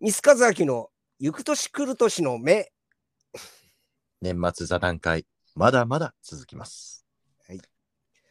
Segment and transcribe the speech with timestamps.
[0.00, 2.70] ミスカズアキの行く年来る年の目。
[4.20, 7.04] 年末座談会、まだまだ続きます。
[7.48, 7.56] はい。
[7.56, 7.60] い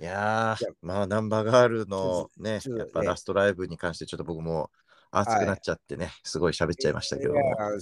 [0.02, 4.72] やーまあ、ナンバーガールのねやっぱねラストライブに関して、ちょっと僕も
[5.12, 7.34] 熱くなっちゃってね、すごい喋っちゃいましたけど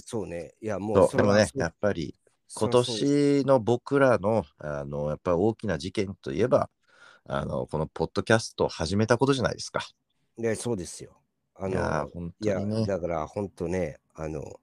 [0.04, 0.54] そうね。
[0.60, 2.16] いや、もそうでもね、やっぱり
[2.56, 6.70] 今年の僕らのあのやっぱり大きな事件といえば
[7.24, 9.86] あのこのポッドキャストを始めたことじゃないですか。
[10.38, 11.16] いや、そうですよ。
[11.58, 12.86] あいやーの、本いや、当にね。
[12.86, 14.60] だから本当ね、あの、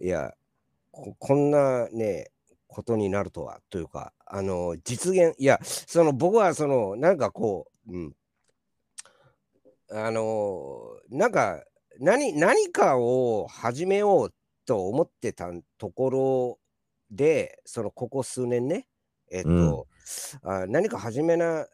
[0.00, 0.34] いや、
[0.90, 2.30] ここんなね、
[2.66, 8.16] ことになるとは、というか、あの、実現、いや、その僕はその、なんかこう、うん、
[9.90, 11.64] あの、なんか、
[11.98, 14.34] 何、何かを始めよう
[14.66, 16.58] と思ってたところ
[17.10, 18.86] で、その、ここ数年ね、
[19.30, 19.86] えっと、
[20.42, 21.66] あ何か始めな、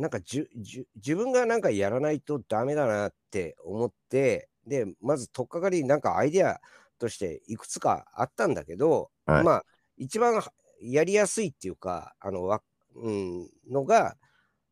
[0.00, 6.60] なんかじゅじゅ自分がなんかやらないとダメだなって思って、で、まず取っかかり、なんかアイデア
[6.98, 9.64] としていくつかあったんだけど、はいまあ、
[9.96, 12.62] 一番はやりやすいっていうか、あの、わ
[12.96, 14.16] うん、のが、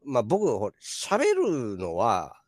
[0.04, 0.46] まあ僕、
[0.82, 2.40] 喋るのは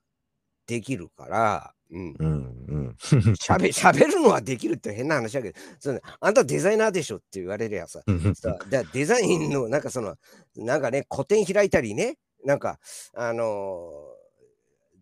[0.66, 2.96] できるから、うん、うんうん。
[3.00, 8.00] 喋喋るのはできるって変な話だけど、そのあんたデザイナーでしょって言われるやさ、
[8.34, 10.16] さだデザインのなんかその
[10.56, 12.78] なんかね個展開いたりねなんか
[13.14, 14.20] あのー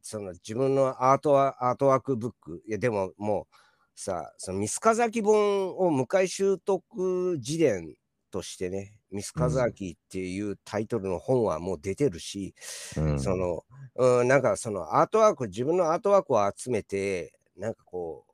[0.00, 3.54] その自分のアートワアートワークブックいやでももう
[3.94, 7.94] さそのミスカザキ本を向井習得自伝
[8.30, 12.54] としてねミスカザキっていうタイトルの本はもう出てるし、
[12.96, 13.64] うんその、
[13.96, 18.26] うん、なんかそのアートワーク、自分のアートワークを集めて、なんかこ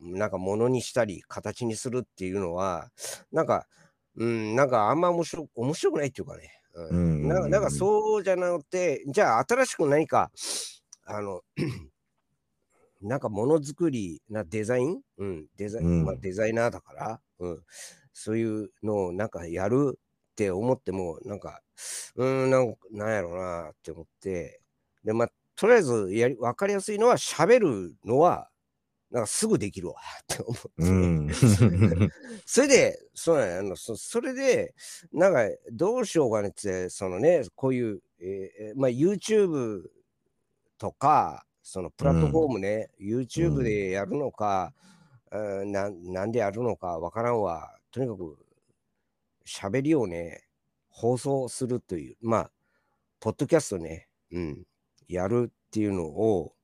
[0.00, 2.88] う、なんか物にしたり、形にするっていうのは、
[3.32, 3.66] なんか、
[4.16, 6.50] うん、なんかあんま面白面白くないっていうかね。
[6.76, 10.30] ううんん、なんかなんかそうじゃなくて、じゃあ新しく何か、
[11.04, 11.40] あの、
[13.00, 16.04] なんかものづくりなデザイン、うん、デザイン、うん。
[16.04, 17.62] まあ、デザイナーだから、うん、
[18.12, 21.60] そういうのをなんかやるって思っても、なんか、
[22.16, 24.60] うーん、なんなんやろうなって思って、
[25.04, 28.48] で、まあ、とりあえずやり分かりやすいのは、喋るのは、
[29.10, 31.30] なんかすぐできるわって思って、うん。
[32.44, 34.74] それで、そうなんやあのそそれで、
[35.12, 39.82] なんか、どうしようかねって、そのね、こういう、えーまあ、YouTube
[40.78, 44.72] とか、そのプラットフォームね、YouTube でやるのか、
[45.30, 47.76] うん、なんなんでやるのかわからんわ。
[47.90, 48.36] とにかく、
[49.46, 50.44] 喋りをね、
[50.88, 52.50] 放送するという、まあ、
[53.20, 54.64] ポッドキャストね、うん、
[55.08, 56.56] やるっていうのを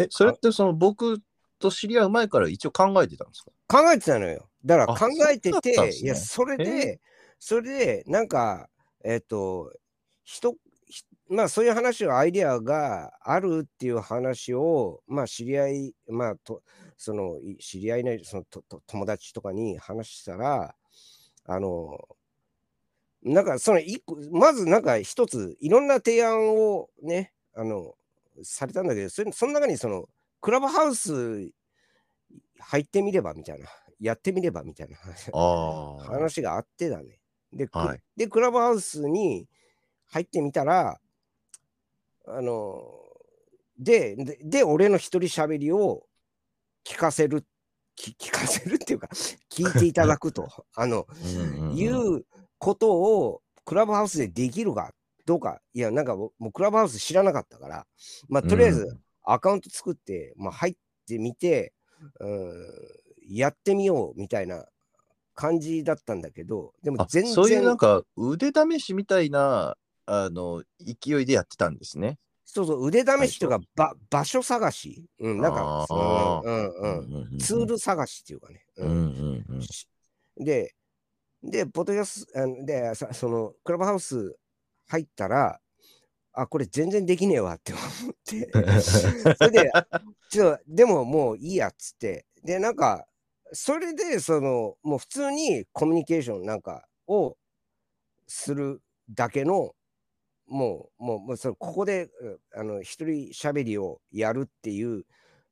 [0.00, 1.20] え、それってその僕
[1.60, 3.50] と知り合う前から一応考えてたんですか？
[3.68, 4.48] 考えてたのよ。
[4.64, 5.90] だからあ考えてて、ね。
[6.02, 7.00] いや、それで、
[7.38, 8.68] それで、なんか、
[9.04, 9.72] えっ、と、
[10.24, 10.54] 人、
[10.88, 16.62] ひまあそういう話を、アイデアがあるっていう話を、まあ知り合い、まあと、
[16.96, 20.74] その、い知り合いのそのとと友達とかに話したら、
[21.44, 21.98] あの、
[23.22, 27.94] なんかその一個、まずなんか一つ、いろんな提案をね、あの、
[28.42, 30.08] されたんだけど、それその中にその、
[30.40, 31.50] クラブハウス
[32.58, 33.66] 入ってみればみたいな、
[33.98, 34.96] やってみればみたいな
[36.04, 37.20] 話があってだね。
[37.52, 38.02] で、くはい。
[38.16, 39.48] で、クラブハウスに
[40.06, 41.00] 入ってみたら、
[42.26, 42.82] あの、
[43.78, 46.06] で、で、で俺の一人喋りを
[46.84, 47.44] 聞かせる、
[47.96, 49.08] き聞かせるっていうか、
[49.50, 51.76] 聞いていただくと、 あの、うんうんうん。
[51.76, 52.24] いう
[52.58, 54.94] ことをクラブハウスでできるか
[55.26, 57.86] どうか、いや、なんかもうクラブハウス知らなかったから、
[58.28, 60.76] まあ、とりあえずうんアカウント作って、まあ、入っ
[61.06, 61.72] てみて、
[62.18, 62.66] うん、
[63.28, 64.66] やってみようみたいな
[65.34, 69.76] 感じだったんだけど、でもあ全然、そういうなんか腕試しみたいな
[70.06, 72.18] あの勢いでやってたんですね。
[72.52, 78.64] そうそう、腕試しとか、ば場所探し、うん、なんか、そのあうんうんうん、ツール探しっていうかね。
[78.78, 78.90] うん。
[78.90, 79.86] うんうんし
[80.36, 80.74] で、
[81.44, 82.26] で、ポッドキャス
[82.66, 84.36] で、さその、クラブハウス
[84.88, 85.60] 入ったら、
[86.32, 87.82] あ、これ全然できねえわって思
[88.12, 88.50] って、
[89.36, 89.70] それで、
[90.30, 93.06] ちょっと、でももういいやっつって、で、なんか、
[93.52, 97.36] それで、その、もう普通にコミュニケーションなんかを
[98.26, 99.74] するだけの、
[100.46, 105.04] もう、もう、もうそれここで、うあの、一人喋りをやるっていう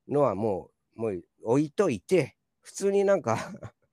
[0.08, 3.37] のはもう、もう置いといて、普通になんか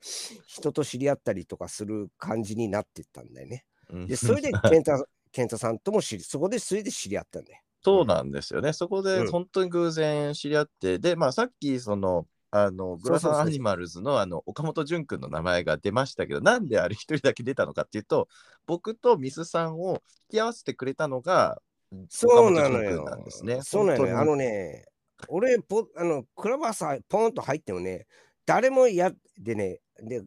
[0.46, 3.66] 人と知り合ったりとかする感じになってったんだよね。
[3.90, 4.08] うん。
[4.08, 7.60] で、それで健太健太さんとも知り、そこでそれで知り合ったんだよ。
[7.84, 8.72] そうなんですよね。
[8.72, 18.30] そこでうん本当に偶然知り合って、で、まあさっきその、あのグラサンアニマルズのあの岡本潤君の名前が出ましたけど、なんであれ一人だけ出たのかっていうと、
[18.66, 20.02] 僕とミスさんを
[20.32, 21.62] 引き合わせてくれたのが、
[22.10, 23.60] そうなのよ君なんですね。
[23.62, 24.18] そうなのよ。
[24.18, 24.86] あのね、
[25.28, 28.08] 俺ポ、あの、クラブハウスポンと入ってもね、
[28.46, 30.24] 誰もやでね、で、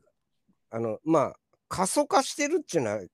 [0.70, 1.36] あの、まあ、
[1.68, 3.08] 過疎化してるっていうのは、し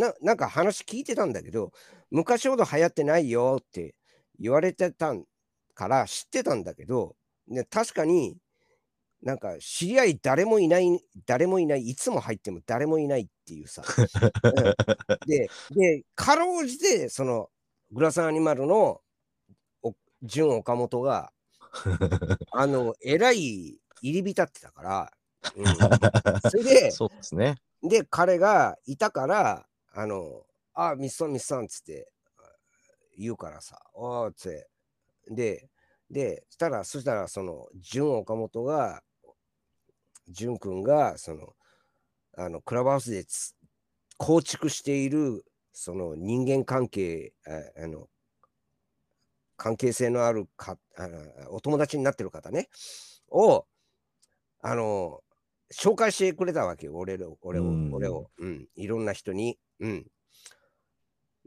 [0.00, 1.72] ななんか話聞いてたんだけど、
[2.10, 3.94] 昔ほど流行ってないよって
[4.38, 5.24] 言われてたん
[5.74, 7.16] から知ってたんだけど、
[7.48, 8.36] ね、確かに
[9.22, 13.82] なんか知り合い誰もいない、誰もいない、いつも入っても誰もいないっていうさ。
[13.86, 14.04] うん
[15.26, 17.50] で、で、かろうじて、その、
[17.92, 19.00] グラサンアニマルの
[19.82, 21.32] お純岡本が、
[22.52, 25.12] あの、えらい入り浸ってたから、
[25.54, 27.56] うん、それで、そうですね。
[27.82, 32.12] で、彼がいたから、あの、あ、ミスさん、ミスさんっつって
[33.18, 34.68] 言うからさ、ああっつって、
[35.30, 35.68] で、
[36.10, 39.02] で、したら、そしたら、その、純岡本が、
[40.28, 41.54] 純くんが、その、
[42.36, 43.54] あの、クラブハウスでつ
[44.16, 48.08] 構築している、その人間関係、ああの、
[49.56, 51.08] 関係性のあるかあ
[51.50, 52.68] お友達になってる方ね、
[53.30, 53.66] を、
[54.62, 55.20] あの、
[55.72, 57.94] 紹介してくれたわけよ、俺を、俺を、うん。
[57.94, 59.58] 俺を、うん、いろんな人に。
[59.80, 60.06] うん。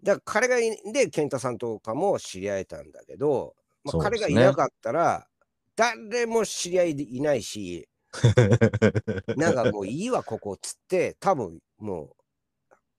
[0.03, 5.27] だから彼がい、で、健太さんとかも知り合えたんだけど、まあ、彼がいなかったら、
[5.75, 7.88] 誰も知り合いでいないし、
[9.35, 12.15] なんかもういいわ、ここっつって、多分も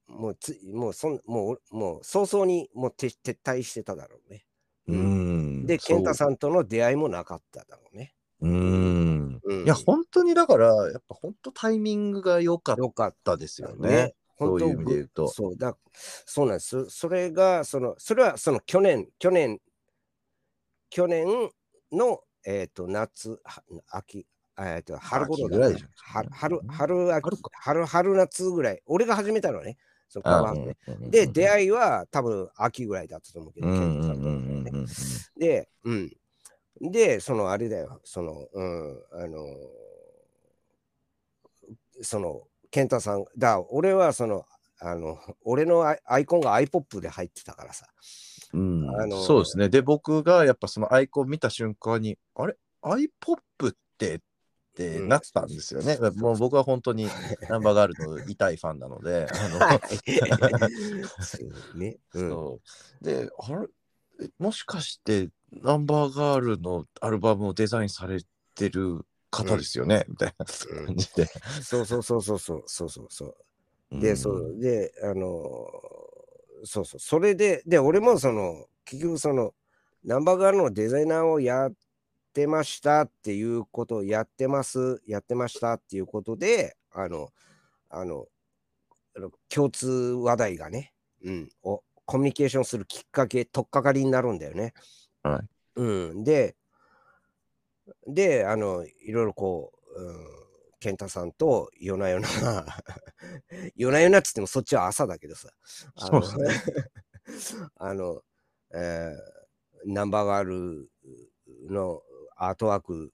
[0.09, 4.47] う、もうつ、もうそん、もう、もう早々にもう撤撤退してただろうね。
[4.89, 5.67] うん。
[5.67, 6.15] で、健太ん。
[6.15, 8.15] さんとの出会いもなかっただろうね。
[8.41, 9.41] うん。
[9.43, 14.15] うん、いや、本当にだから、やっぱ本当タイミングが良かっよかったですよね。
[14.39, 16.91] そういう意味で言うとそうだ、そうなんです。
[16.91, 19.61] それが、その、それはその去年、去年、
[20.91, 21.27] 去年
[21.93, 24.27] の、えっ、と、夏、は秋、
[24.59, 28.83] えっ、と、春頃だ秋ぐらいじゃん春、春、春、秋春か春、春、夏ぐらい。
[28.87, 29.77] 俺が始めたのね。
[30.09, 30.55] そのカ
[31.11, 33.67] で、出会いは多分秋ぐらいだったと思うけど、
[35.37, 36.17] で、うん。
[36.81, 39.45] で、そのあれだよ、その、うん、あの、
[42.03, 44.47] その、健太さん、だ、俺はその、
[44.81, 47.87] あの、俺のアイアイコンが iPop で入ってたからさ。
[48.53, 49.69] うんあのそうですね。
[49.69, 54.17] で、僕がやっぱそのアイコン見た瞬間に、あれ ?iPop って？
[54.17, 54.21] っ
[54.77, 55.97] てうんなったんですよね。
[56.17, 57.07] もう僕は本当に
[57.49, 59.61] ナンバーガールの痛いファンなので、あの
[61.23, 61.39] そ
[61.75, 61.97] うね。
[62.15, 62.29] うん。
[62.29, 62.61] そ
[63.01, 63.69] うで、あれ？
[64.21, 68.19] えもしかしてナンバーガールのアルバムをデザインされ
[68.57, 70.47] てる方ですよね、みたいな
[70.79, 70.87] うん。
[70.87, 71.27] 感じで。
[71.63, 72.63] そうそうそうそうそう。
[72.67, 73.37] そうそうそう。
[73.93, 74.01] うん。
[74.01, 76.35] で、そう、で、あのー
[76.65, 79.55] そうそう、それで、で、俺もその、結局その、
[80.05, 81.73] ナンバーガールのデザイナーをやっ
[82.33, 87.31] てましたっていうことをやってます、やってましたっていうことで、あの、
[87.91, 88.27] あの、
[89.17, 90.93] あの共通話題がね、
[91.25, 94.75] うん、をコミュニケーションするきっかけ、取っかかりになるんだよね。
[95.23, 95.49] はい。
[95.77, 95.85] う
[96.15, 96.57] ん、で、
[98.07, 100.27] で、あの、いろいろこう、うん、
[100.81, 102.67] 健太さんと夜な夜な、
[103.77, 105.49] 夜な夜なっつってもそっちは朝だけどさ、
[105.97, 106.85] あのそうですね。
[107.77, 108.23] あの、
[108.73, 109.35] えー
[109.87, 110.91] ナンバーガール
[111.69, 112.03] の
[112.37, 113.13] アートワーク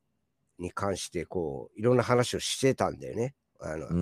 [0.58, 3.34] に関して、こう、いろんな話をしてたんだよね。
[3.60, 3.94] あの、う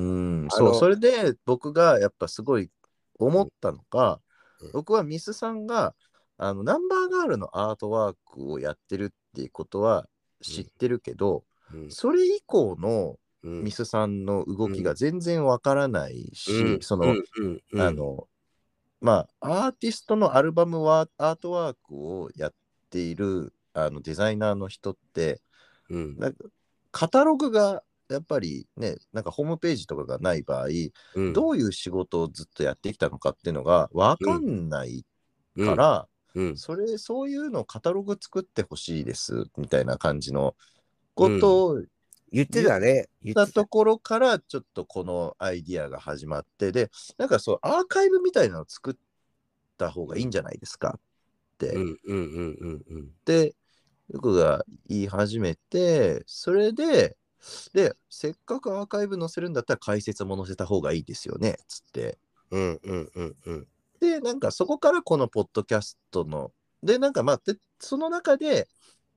[0.44, 2.70] ん、そう、それで僕がやっぱすごい
[3.18, 5.94] 思ったのが、うん僕はミスさんが
[6.36, 10.08] あのナンバーガールのアートワークをやってるっていうことは
[10.42, 11.90] 知ってるけど、うん。
[11.90, 13.62] それ以降のうん。
[13.62, 16.80] ミスさんの動きが全然わからないし、うん。
[16.80, 17.14] その、
[17.76, 18.28] あの、
[19.00, 22.54] まあ、アーティストのアルバムはアートワークをやっ
[22.90, 25.40] ているあのデザイナーの人って、
[25.88, 26.18] うん。
[26.18, 26.44] なんか
[26.90, 30.66] カタログがやっぱりね、なんかホームページとかがない場合、
[31.14, 31.32] うん。
[31.32, 35.04] どういう仕事をずっとやってきたのかっていうのが分かんない
[35.64, 40.54] から、うんそれ、そういうのをカタログ作ってほしいですみたいな感じの
[41.14, 41.82] ことを
[42.30, 43.08] 言ってたね。
[43.22, 48.94] 言言ったところから、ちょっとこのアイディアが始まって、で、なんかそう、アーカイブみたいなのを作っ
[49.76, 51.00] た方がいいんじゃないですかっ
[51.58, 51.74] て。
[53.24, 53.54] で、
[54.12, 57.16] 僕が言い始めて、それで、
[57.72, 62.18] で、せっかくアーカイブ載せるんだったら解説も載せた方がいいですよね、つって。
[62.50, 63.66] うんうんうんうん。
[64.00, 66.52] で、なんかそこからこのポッドキャストの、
[66.82, 68.68] で、なんかまあ、でその中で、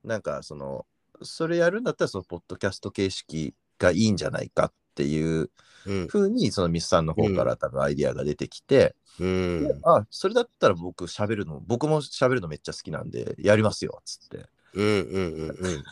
[0.04, 0.86] なんかその、
[1.22, 5.50] それやるんだったらそのポッドキャスト形式がいいんじゃないかっていう
[5.86, 14.46] うんふうに、そのミスさんの方から多分アイディアが出てきて、うんであ、それだったら僕喋るの、僕も喋るのめっちゃ好きなんで、やりますよ、つって。
[14.74, 15.68] うんうんうんうん。
[15.68, 15.82] うん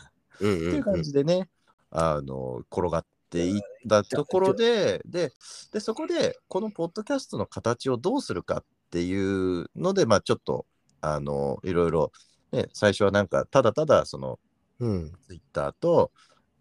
[0.41, 1.49] っていう感じでね、
[1.91, 5.31] あの、転がっていったところで、で、
[5.71, 10.65] で、そこで、このポッドキャストの形をどうするかっていうので、まあちょっと、
[11.01, 12.11] あの、いろいろ、
[12.51, 14.39] ね、最初はなんか、ただただ、その、
[14.79, 15.11] うん。
[15.27, 16.11] ツイッターと、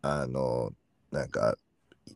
[0.03, 0.71] あの、
[1.11, 1.57] なんか、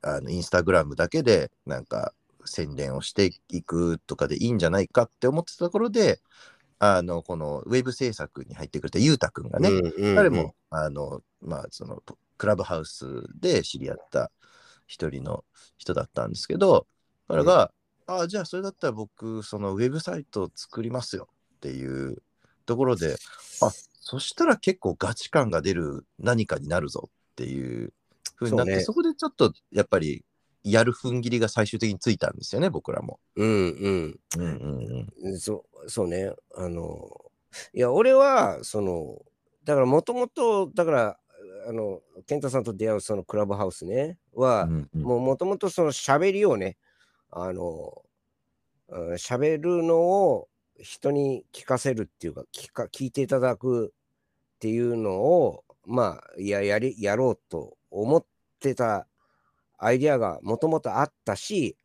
[0.02, 2.14] あのインスタグラムだけで、なんか、
[2.46, 6.20] 宣伝をしていくとかでいいんじゃないかって思ってたところで、
[6.78, 10.16] あの、このウェブ制作に入ってくれたゆうたくんがね、うんうんうん。
[10.16, 12.02] 彼も、あの、まあ、その、
[12.36, 13.06] クラブハウス
[13.40, 14.30] で知り合った
[14.86, 15.44] 一人の
[15.78, 16.86] 人だったんですけど、
[17.28, 17.72] 彼が、
[18.06, 22.22] ああ、じゃあそれだったら僕、そのウェブサイトを作りますよっていう
[22.66, 23.16] ところで、
[23.62, 23.70] あ
[24.00, 27.92] そしたら結構ガチ感が出る何かになるぞっていう
[28.34, 30.24] ふうになって、そうねそこでちょっとやっぱり
[30.64, 33.20] やる踏ん切りが最終的についたんですよね、僕らも。
[33.36, 34.20] うんうん。
[34.38, 37.08] うんうんうんそうそうね、あの、
[37.72, 39.22] いや、俺は、その、
[39.64, 41.18] だからもともと、だから、
[41.68, 46.76] あの、健太さんと出会うそのクラブハウスね、は、うんうんもうもともとその喋りをね、
[47.36, 48.02] あの、
[48.88, 50.48] うんるのを
[50.78, 53.92] 人に聞かせるっていうか、聞か聞いていただく
[54.56, 58.24] っていうのを、まあ、いや、やり、やろうと思っ
[58.60, 59.06] てた
[59.78, 61.76] アイディアがもともとあったし、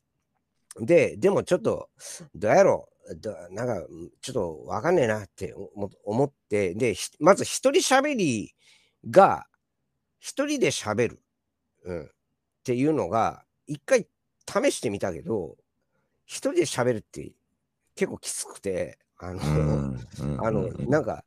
[0.79, 1.89] で、でもちょっと、
[2.35, 2.87] どうやろ
[3.49, 3.87] うなんか、
[4.21, 5.55] ちょっとわかんねえなって
[6.03, 8.53] 思って、で、まず一人喋り
[9.09, 9.45] が、
[10.19, 11.23] 一人で喋る、
[11.85, 12.09] うん、っ
[12.63, 14.07] ていうのが、一回
[14.49, 15.55] 試してみたけど、
[16.25, 17.31] 一人で喋るって
[17.95, 21.25] 結構きつくて、あの、うんうんあの、なんか、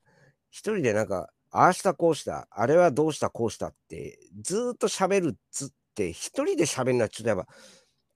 [0.50, 7.46] 一人でなんか、ああしたこうした、あれはどうしたこうしたって、ずーっと喋るっつって、一人で喋るのはちょっとやっぱ、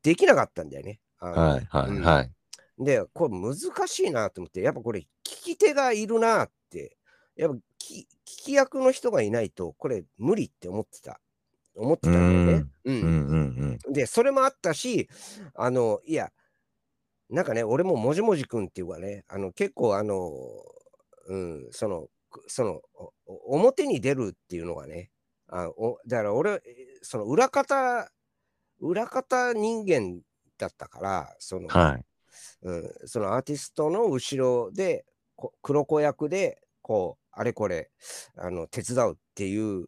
[0.03, 1.01] できなかったんだよね。
[1.19, 2.33] はいはいはい。
[2.79, 3.57] で、これ難
[3.89, 6.97] しいなと思って、やっぱこれ、聞き手がいるなって、
[7.37, 11.21] やっぱき聞き役の人がいないと、これ無理って思ってた。
[11.77, 12.67] 思ってたんだよね。
[12.85, 15.09] ううんうんうんで、それもあったし、
[15.55, 16.31] あの、いや、
[17.29, 20.31] なんかね、俺ももじもじくんっていうかね、あの、結構あの、
[21.29, 22.81] うん、その、くその、
[23.27, 25.11] 表に出るっていうのがね、
[25.49, 26.61] あおだから俺、え
[27.03, 28.11] その裏方、
[28.81, 30.21] 裏方人間
[30.59, 32.05] だったから、その、はい。
[32.63, 35.05] うん、そのアーティストの後ろで
[35.37, 37.91] こ黒子役でこうあれこれ
[38.37, 39.87] あの手伝うっていう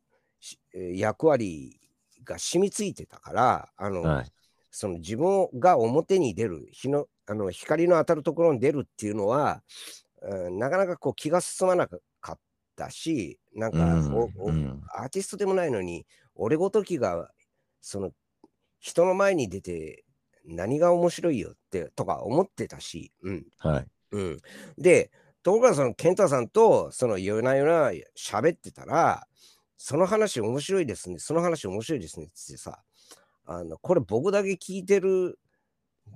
[0.73, 1.78] 役割
[2.25, 4.26] が染みついてたからあの、はい。
[4.71, 9.62] その自分が表に出る日のあの光の当たるところに出るっていうのは、
[10.23, 11.99] うん、なかなかこう気が進まなか
[12.33, 12.38] っ
[12.76, 17.28] たしなんか、うんアーティストでもないのに俺ごときが
[17.80, 18.12] その
[18.78, 20.04] 人の前に出て
[20.45, 23.87] 何が面白いよってとか思ってたし、うんはい。
[24.12, 24.38] うん、
[24.78, 25.11] で
[25.42, 29.26] ところがその健太さんとその夜な夜な喋ってたら
[29.78, 32.82] その話面白いですねその話面白いですねっつってさ
[33.47, 35.38] あのこれ僕だけ聞いてる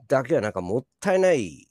[0.09, 1.69] だけはなんかもったいない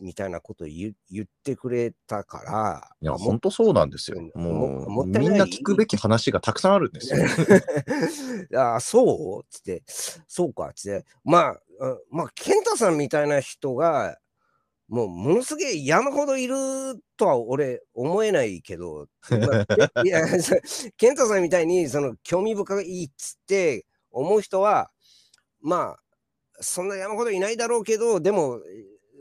[0.00, 4.18] みたいなことを言言ってくれたからいや、本当そうなんですよ。
[4.18, 8.58] うんもう、ももったいないみんな聞くべき話がたくさんあるんですよ。
[8.58, 9.46] あ あ、そう？
[9.50, 11.50] つって、そうかつって、まあ、
[11.82, 14.18] あまあ、健太さんみたいな人が、
[14.90, 16.56] もうものすげえ山ほどいる
[17.16, 20.56] とは俺思えないけど、まあ、け いや、そ
[20.96, 24.90] 健太さんみたいにその興味深いっつって思う人は、
[25.60, 26.02] まあ、
[26.60, 28.60] そんな山ほどいないだろうけど、でも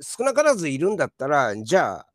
[0.01, 2.07] 少なからずいるんだったら、じゃあ、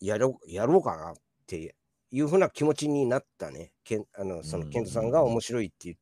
[0.00, 1.14] やろう、やろうかなっ
[1.46, 1.76] て
[2.10, 3.70] いうふうな気持ちになったね。
[3.84, 5.96] けんあのそのうんケントさんが面白いって言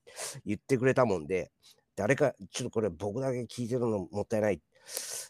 [0.47, 1.52] 言ってくれたもんで、
[1.97, 4.62] 誰か、ちょっとこれ僕だけ聞いてるのもったいない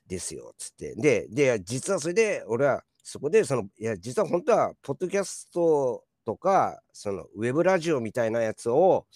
[0.06, 0.94] ですよ、つって。
[0.96, 9.06] で、で、実はそれで、俺はそこで、その、いや、実は本当は、ポッドキャストとか、その、ウェブラジオみたいなやつを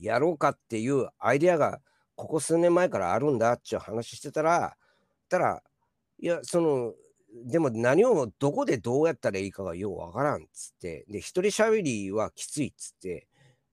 [0.00, 1.80] やろうかっていうアイデアが、
[2.16, 4.76] ここ数年前からあるんだっていう話してたら、
[5.28, 5.62] たら、
[6.20, 6.94] いや、その、
[7.44, 13.28] でも何をどこでどうやったらいいかがようわからんっつって、で、一人喋りはきついっつって、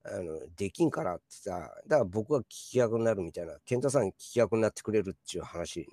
[0.06, 5.86] あのできんからってさ、だから僕が聞き役になるみたいな、健太さん聞き役になってくれるっていう話に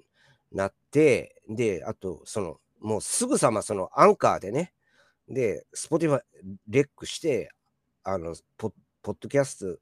[0.51, 4.73] なって、で、あと、その、もうすぐさまそのアンカーでね、
[5.27, 6.21] で、 Spotify、
[6.67, 7.51] rec して、
[8.03, 8.73] あの、ポッ
[9.19, 9.79] ドキャスト、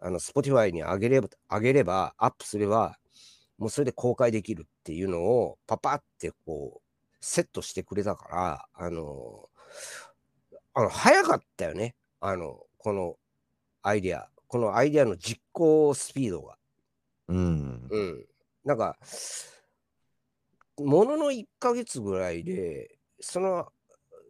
[0.00, 2.98] あの、 Spotify に上げれば、上げれば、アップすれば、
[3.58, 6.80] もうそれで公開できるっていうのを、パパってこう、
[7.20, 9.48] セットしてくれたから、あの、
[10.74, 11.94] あの、早かったよね。
[12.20, 13.16] あの、この
[13.86, 16.56] アイデア、このアイデアの実行スピードが。
[17.28, 17.86] うん。
[17.90, 18.26] うん。
[18.64, 18.96] なんか、
[20.78, 23.68] ものの1ヶ月ぐらいで、その、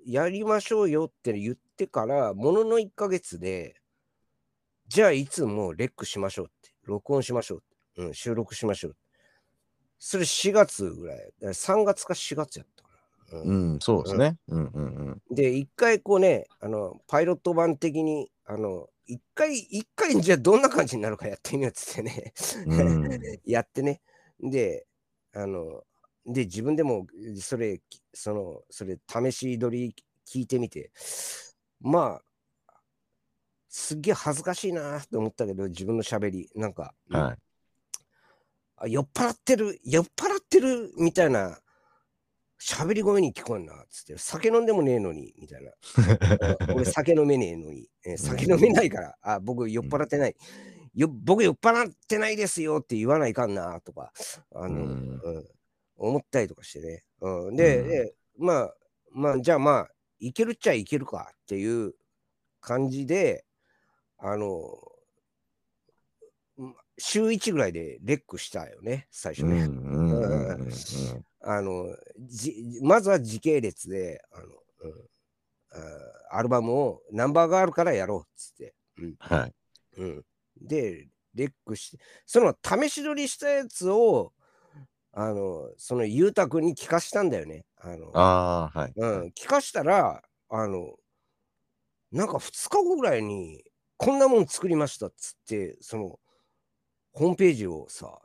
[0.05, 3.77] やりましょうよって言ってから、ものの1ヶ月で、
[4.89, 8.99] じゃあいつもうレックしましょうって、録音しましょうって、うん、収録しましょうって。
[10.01, 12.89] それ4月ぐらい、だから3月か4月やったか
[13.37, 13.41] な。
[13.41, 14.37] うんうん、そうですね。
[14.49, 14.85] うんうん
[15.31, 15.35] うん。
[15.35, 22.33] で、一回こうね、あの、パイロット版的に、あの、一回、一回、じゃあどんな感じになるかやってみようっつってね
[22.67, 23.09] うん。
[23.45, 24.01] やってね。
[24.41, 24.87] で、
[25.33, 25.85] あの、
[26.27, 27.07] で、自分でも、
[27.41, 27.81] それ、
[28.13, 29.95] その、それ、試し撮り
[30.27, 30.91] 聞いてみて、
[31.81, 32.25] まあ、
[33.69, 37.39] すっげえ恥ずかしいなと思ったけど、自分の喋り、なんか、はい。
[38.77, 41.59] あ酔っ払ってる、酔っ払ってるみたいな
[42.61, 45.73] 喋り声に聞こえんな、つって、酒飲んでもねえのに、みたいな。
[46.75, 50.37] 俺酒飲めねえのに、えー酒飲めないから、あ、僕酔っ払ってない。
[50.95, 54.13] よ僕酔っ払ってないですよって言わないかんな、とか、
[54.53, 55.21] あの、うん。
[55.23, 55.49] うん。
[55.97, 57.05] 思ったりとかしてね。
[57.21, 57.89] うん、で、うん。
[57.89, 58.75] でまあ、
[59.11, 61.95] まあ、じゃあまあ、いけるっちゃいけるかっていう
[62.61, 63.45] 感じで、
[64.19, 64.79] あの、
[66.99, 69.69] 週1ぐらいでレックしたよね、最初ね。
[71.47, 75.09] あのじまずは時系列であの、うん
[75.73, 78.75] あアルバムをナンバーがあるからやろうっつって。
[78.99, 79.55] うんはい。
[79.97, 80.25] うん、
[80.61, 84.33] で、レックして、その試し撮りしたやつを、
[85.13, 87.65] あのそのゆうたくんに聞かしたんだよね。
[87.77, 88.93] あのああ、はい。
[88.97, 90.95] うん、聞かしたら、あの、
[92.11, 93.63] なんか2日後ぐらいに、
[93.97, 96.19] こんなもん作りましたっつって、その、
[97.13, 98.19] ホームページをさ、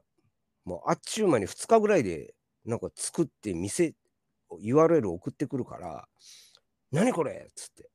[0.65, 2.33] もうあっちゅう間に2日ぐらいで、
[2.65, 3.93] なんか作って店、
[4.51, 6.07] URL 送ってくるから、
[6.91, 7.89] 何これっつって。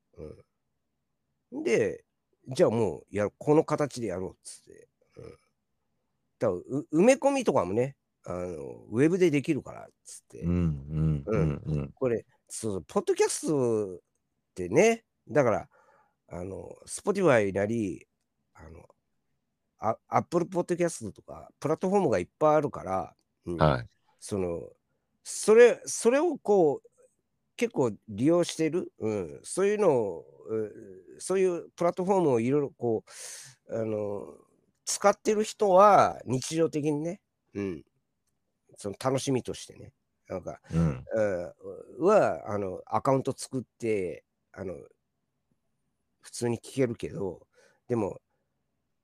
[1.52, 2.04] うん、で、
[2.48, 4.88] じゃあもうや、この形でやろうっつって。
[5.16, 5.38] うん、
[6.38, 8.46] だ埋め込みとかもね、あの
[8.90, 10.40] ウェブでできるからっつって。
[10.40, 11.92] うんうんうんうん。
[11.92, 13.98] これ、そう、ポッドキャストっ
[14.54, 15.68] てね、だから、
[16.28, 18.06] あの、Spotify なり、
[18.54, 18.86] あの、
[19.78, 23.14] あ Apple Podcast とか、プラットフォームがいっぱいあるから、
[23.46, 23.88] うんはい。
[24.26, 24.62] その、
[25.22, 26.88] それ、それをこう、
[27.56, 33.04] 結構利用してる、うん、そういうのを、うそういうプラットフォームをいろいろこ
[33.68, 34.24] う、あの、
[34.86, 37.20] 使ってる人は日常的にね、
[37.52, 37.84] うん、
[38.78, 39.92] その楽しみとしてね、
[40.26, 41.04] なんか、うん。
[41.12, 41.52] うん
[42.06, 44.74] はあのアカウント作ってあの
[46.22, 47.46] 普通に聞けるけど
[47.88, 48.20] でも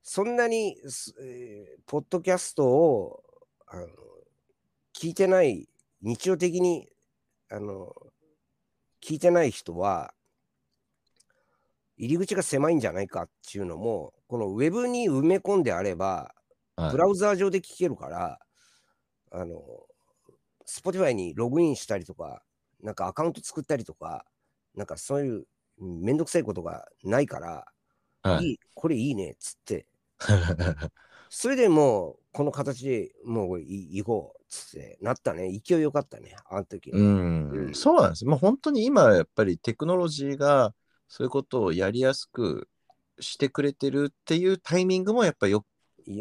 [0.02, 3.22] そんなに、すえーポッドキャストを
[3.66, 3.86] あの
[5.00, 5.68] 聞いてない
[6.02, 6.88] 日常的に
[7.50, 7.94] あの
[9.02, 10.12] 聞いてない人は
[11.96, 16.34] 入り口が狭いんじゃないかっていうのもこのウェブに埋め込んであれば
[16.80, 16.92] はい。
[16.92, 18.38] ブラウザー上で聞けるから、
[19.30, 19.60] あの、
[20.66, 22.42] Spotify にログインしたりとか、
[22.82, 24.24] なんかアカウント作ったりとか、
[24.74, 25.44] なんかそういう
[25.78, 27.66] うんめんどくさいことがないから、
[28.22, 28.46] はい。
[28.46, 29.86] いい、これいいねっつって、
[31.28, 35.50] それでもう、この形でもうい行こうってなったね。
[35.64, 36.90] 勢いよかったね、あの時。
[36.90, 38.24] うん、うんそうなんです。
[38.24, 40.74] もう本当に今やっぱりテクノロジーが
[41.08, 42.68] そういうことをやりやすく
[43.20, 45.64] してくれてるっていうタイミングもやっぱりよ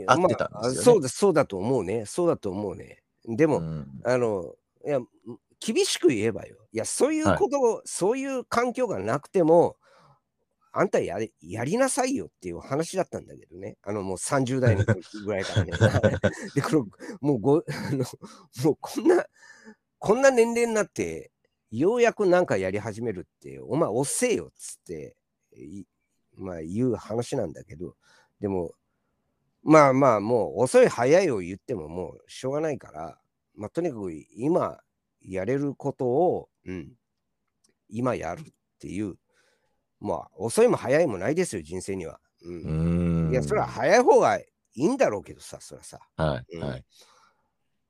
[0.07, 2.05] 合ってたんですよねまあそうだ、そうだと思うね。
[2.05, 3.01] そうだと思うね。
[3.25, 4.53] でも、うんあの、
[4.85, 4.99] いや、
[5.59, 6.55] 厳しく言えばよ。
[6.71, 9.75] いや、そういうことを、そういう環境がなくても、
[10.71, 13.77] あんたやりやりなさいよっていう話だったんだけどね。
[13.81, 15.71] あの、もう30代の 時ぐらいからね。
[16.53, 16.87] で、この、
[17.21, 18.05] もうご、 あの、
[18.63, 19.25] もうこんな、
[19.97, 21.31] こんな年齢になって、
[21.71, 25.15] ようやくなんかやり始めるって、お前遅えよっつって、
[25.55, 25.85] い
[26.35, 27.95] まあ言う話なんだけど、
[28.39, 28.73] でも、
[29.63, 33.19] まあまあ、もう遅い早いを言ってももうしょうがないから、
[33.55, 34.79] まあとにかく今
[35.21, 36.93] やれることを、うん、
[37.89, 38.43] 今やるっ
[38.79, 39.17] ていう、
[39.99, 42.19] まあ遅いも早いもないですよ、人生には。
[42.41, 42.49] う。
[42.49, 45.99] うんんいや、それは早い方がいいんだろうけどさ、それはさ。
[46.17, 46.85] うんはいはい。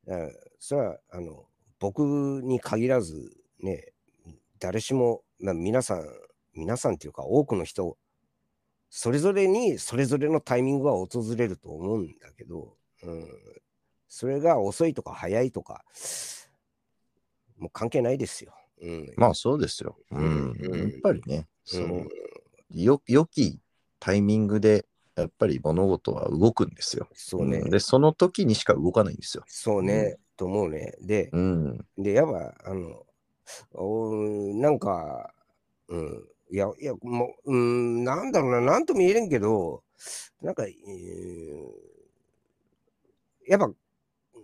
[0.07, 1.45] うんそれはあの
[1.79, 2.01] 僕
[2.43, 3.93] に限らずね
[4.59, 6.05] 誰しも、まあ、皆さん
[6.53, 7.97] 皆さんっていうか多くの人
[8.89, 13.27] それぞれにそれぞれのタイミングが訪れると思うんだけど、うん、
[14.07, 15.83] それが遅いとか早いとか
[17.57, 18.53] もう関係ないですよ。
[18.81, 19.97] うん、まあそうですよ。
[20.11, 20.51] うん。
[20.51, 22.05] うんやっぱりね、そうんの、
[22.71, 23.59] よ良き
[23.99, 27.07] タイミングでやっぱり物事は動くんですよ。
[27.13, 29.43] そうね、んで、その時にしか動かないんですよ。
[29.47, 30.95] そうね、と思うね。
[31.01, 31.85] で、うん。
[31.97, 33.05] で、やっぱ、あの、
[33.73, 35.33] おーなんか、
[35.87, 39.83] うん、いや、いや、もう、うん、なんだろうな、なんとも言えれんけど、
[40.41, 41.89] なんか、えー
[43.47, 43.71] やっぱ、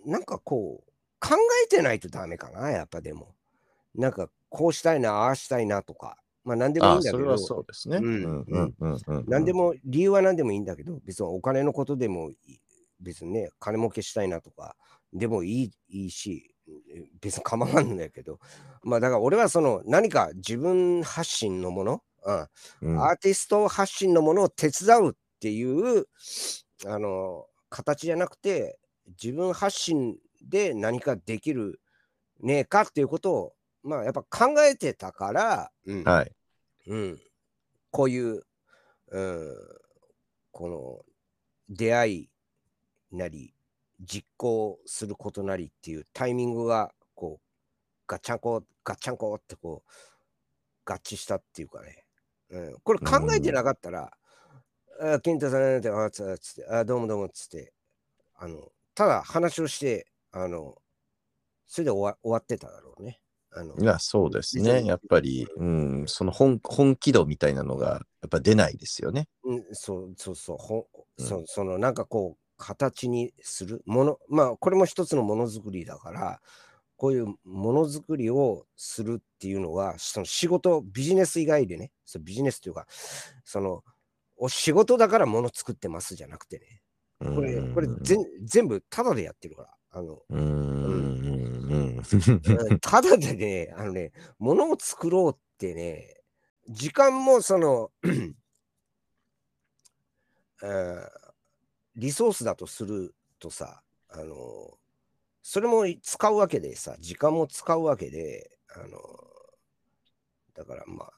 [0.05, 3.35] なんかこう、考えてないとダメかな、やっぱでも。
[3.93, 7.97] なんか、こうしたいな、ああしたいなとか、まあ、なんでもいいんだけど、それはそうですね。
[7.97, 9.03] うんうんうんうん。
[9.07, 9.25] うん。
[9.27, 12.31] 何でも、理由は何でもいいんだけど、別にお金のことでも
[12.99, 14.75] 別にね、金儲けしたいなとか、
[15.11, 16.55] でもいいいいし、
[17.21, 18.39] 別に構わんのやけど、
[18.83, 22.47] まあだから俺はその何か自分発信のもの、うん。
[22.81, 23.03] うん。
[23.03, 26.05] アーティスト発信のものを手伝うっていう
[26.85, 28.79] あの形じゃなくて
[29.21, 31.81] 自分発信で何かできる
[32.39, 33.54] ねえかっていうことを
[33.85, 36.03] まあやっぱ考えてたから、うん。
[36.03, 36.31] はい。
[36.87, 37.21] うん、
[37.91, 38.41] こういう、
[39.11, 39.55] うん、
[40.51, 41.05] この
[41.69, 42.29] 出会い
[43.11, 43.53] なり
[43.99, 47.45] 実行することなりっていうタイミングがこう
[48.07, 49.91] ガッチャンコガッチャンコってこう
[50.85, 52.05] 合致したっていうかね、
[52.49, 54.11] うん、これ考えてなかったら
[55.01, 57.73] 「あ金太さんってあつあつってあどうもどうも」っつって
[58.35, 60.75] あのただ話をしてあの
[61.65, 63.19] それで終わ終わってただろうね。
[63.55, 64.83] あのいや、そうですね。
[64.83, 69.27] やっぱり、うん、その本本気度みたいなのが、やっぱ出ないですよね。
[69.43, 70.87] うん、そうそうそう、ほ
[71.17, 71.25] うん。
[71.25, 73.81] そそのなんかこう、形にする？
[73.85, 76.41] もの、まあ、これも一つのものづくりだから、
[76.97, 82.87] こういうものづくりをするっていうのは、その仕事、ビジネス以外でね、そうビジネスというか、
[83.43, 83.83] その、
[84.37, 86.81] お仕事だからもの作ってますじゃなくてね、
[87.19, 92.01] これ、これ全全部タダでやってるから、あの、うん、
[92.81, 96.17] ただでね、あのね、ものを作ろうってね、
[96.67, 97.91] 時間もその、
[101.95, 104.77] リソースだとするとさ、あの、
[105.41, 108.99] それも使うわけでさ、時間も使うわけで、あの、
[110.55, 111.13] だからまあ、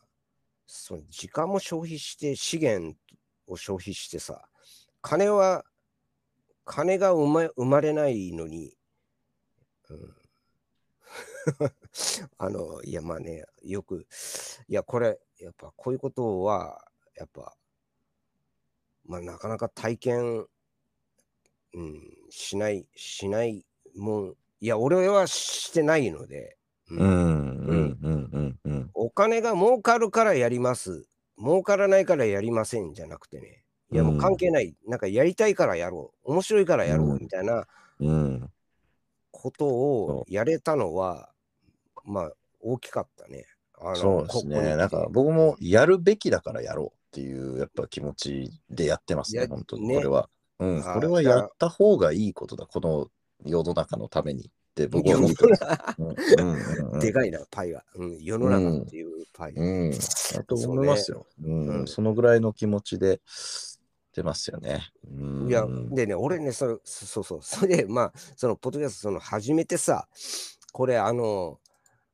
[0.68, 2.96] その時間も消費して、資源
[3.48, 4.48] を消費してさ、
[5.02, 5.66] 金は、
[6.68, 8.76] 金が生ま生まれないのに、
[9.90, 10.16] うん。
[12.38, 14.06] あの、いや、まあね、よく、
[14.68, 17.56] いや、これ、やっぱこういうことは、やっぱ、
[19.06, 20.46] まあ、なかなか体験、
[21.74, 26.58] うん、しない、しないもん、いや、俺はしてないので、
[26.90, 28.92] うんうん、うん、うん、うん、うん。
[28.94, 37.18] お金が儲かるからやります、儲からないからやりませんじゃなくてね、いや、もう関係ない、なんかやりたいからやろう、面白いからやろううん。
[37.20, 37.66] みたいな
[38.00, 38.50] うん、
[39.32, 41.30] ことをやれたのは、
[42.06, 43.46] まあ、大きかったね。
[43.80, 44.76] あのそうですね。
[44.76, 49.88] なんか僕もやるべきだからやろうっていうやっぱ気持ちでやってますね、や本当に。
[49.88, 49.96] ね。
[49.96, 50.30] これは。
[50.60, 53.10] うん、これはやった方がいいことだ、この
[53.46, 57.84] 世の中のためにって僕は思ってでかいな、パイが。
[57.96, 59.54] うん、世の中っていうパイ。
[59.54, 61.28] うん、だと思いますよ。
[61.44, 61.88] うんうん。
[61.88, 63.22] そのぐらいの気持ちで
[64.18, 64.90] 出ますよね。
[65.08, 70.08] うん、いや、でね、俺ね、そそそうそう、それで、まあ、その、ポッドキャスト、その、始めてさ、
[70.74, 71.60] これ、あの、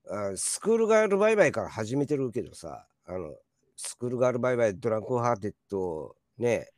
[0.09, 3.33] あスクールガールバイバイから始めてるけどさ、あの、
[3.77, 6.69] School Girl Bye Bye、ドランクハーテッド、ね、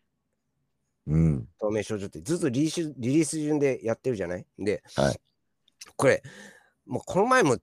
[1.07, 4.45] うん、透明少女ってずっとリリースリリース順でやってるじゃない？
[4.59, 5.19] で、はい。
[5.95, 6.21] これ、
[6.85, 7.57] もうこの前も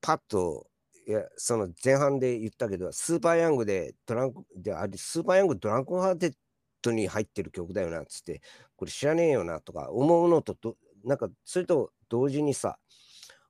[0.00, 0.66] パッと、
[1.06, 8.40] いや、その前半で言ったけど、 Super Young で Drunken、であれ、 Super Young Drunken Hearted に入ってる曲だよなっつって、
[8.76, 12.78] これ知らねえよなとか思うのとど、なんかそれと同時にさ、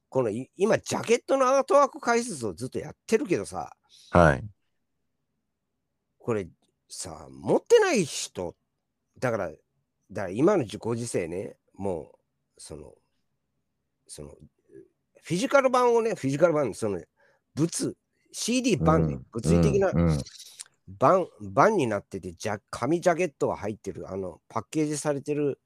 [0.08, 3.76] このい今、ジャケットのアートワーク解説をずっとやってるけどさ、
[4.10, 4.44] はい。
[6.18, 6.48] これ
[6.88, 8.54] さ、持ってない人、
[9.18, 9.58] だから、だか
[10.10, 12.94] ら今のご時世ね、もう、その、
[14.06, 14.30] その、
[15.22, 17.02] フィジカル版をね、フィジカル版、その、
[17.54, 17.94] 物、
[18.32, 19.26] CD 版で、うん。
[19.30, 20.08] 物理的なうん。
[20.08, 20.18] うん
[20.88, 25.60] 版、版になってて、じゃ紙ジャケットが入ってる、あの、パッケージされてる、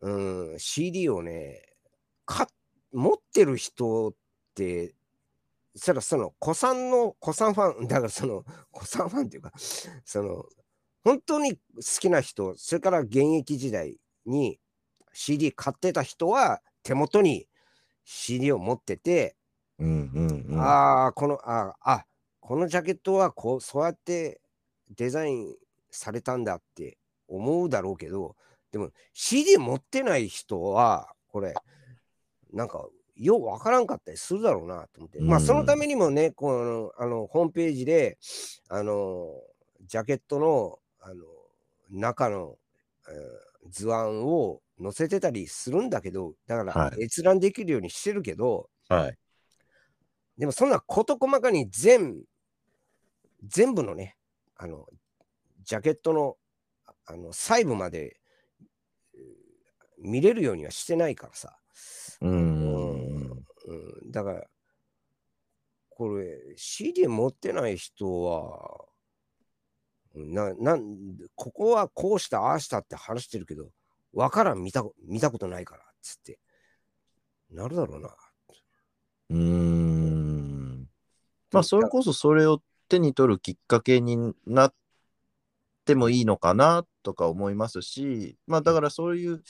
[0.00, 1.62] うん、CD をね、
[2.24, 2.46] か
[2.92, 4.14] 持ってる人っ
[4.54, 4.94] て、
[5.74, 9.52] そらその、古参の、古参ファン、 だからその、古参ファンっていうか、
[10.04, 10.44] その、
[11.02, 11.60] 本当に好
[12.00, 14.60] きな人、それから現役時代に
[15.12, 17.48] CD 買ってた人は、手元に
[18.04, 19.36] CD を持ってて、
[19.78, 20.60] うんうんうん。
[20.60, 22.06] ああ、この、ああ、
[22.50, 24.40] このジャケットはこう、そうやって
[24.96, 25.54] デザイン
[25.88, 28.34] されたんだって思うだろうけど、
[28.72, 31.54] でも CD 持ってない人は、これ、
[32.52, 35.20] なんか、ようわからんかったりするだろうなと思って。
[35.20, 38.18] まあ、うんそのためにもね、この、あの、ホームページで、
[38.68, 39.28] あの、
[39.86, 41.24] ジャケットの、あの、
[41.88, 42.56] 中の、
[43.08, 49.18] えー図案を載せてたりするんだけど、だからはい閲覧できるようにしてるけど、はい。
[50.38, 52.24] でもそんな事細かに全、
[53.44, 54.16] 全部のね、
[54.56, 54.86] あの、
[55.62, 56.36] ジャケットの、
[57.06, 58.16] あの、細部まで、
[59.14, 59.50] えー
[60.02, 61.58] 見れるようにはしてないからさ。
[62.22, 63.44] うん
[64.10, 64.46] だから、
[65.90, 68.86] これ、CD 持ってない人は、
[70.14, 70.96] な、なん、
[71.36, 73.70] ここはこうした、ああしたって話してるけど、
[74.12, 76.40] わからん、見た、見たことないから、つって。
[77.50, 78.16] なるだろうな。
[79.30, 80.88] うーん。
[81.52, 84.74] まあ、それこそそれを手に取るきっかけになっ
[85.86, 89.42] てもいいのかなとか思いますし、まあだからそういう、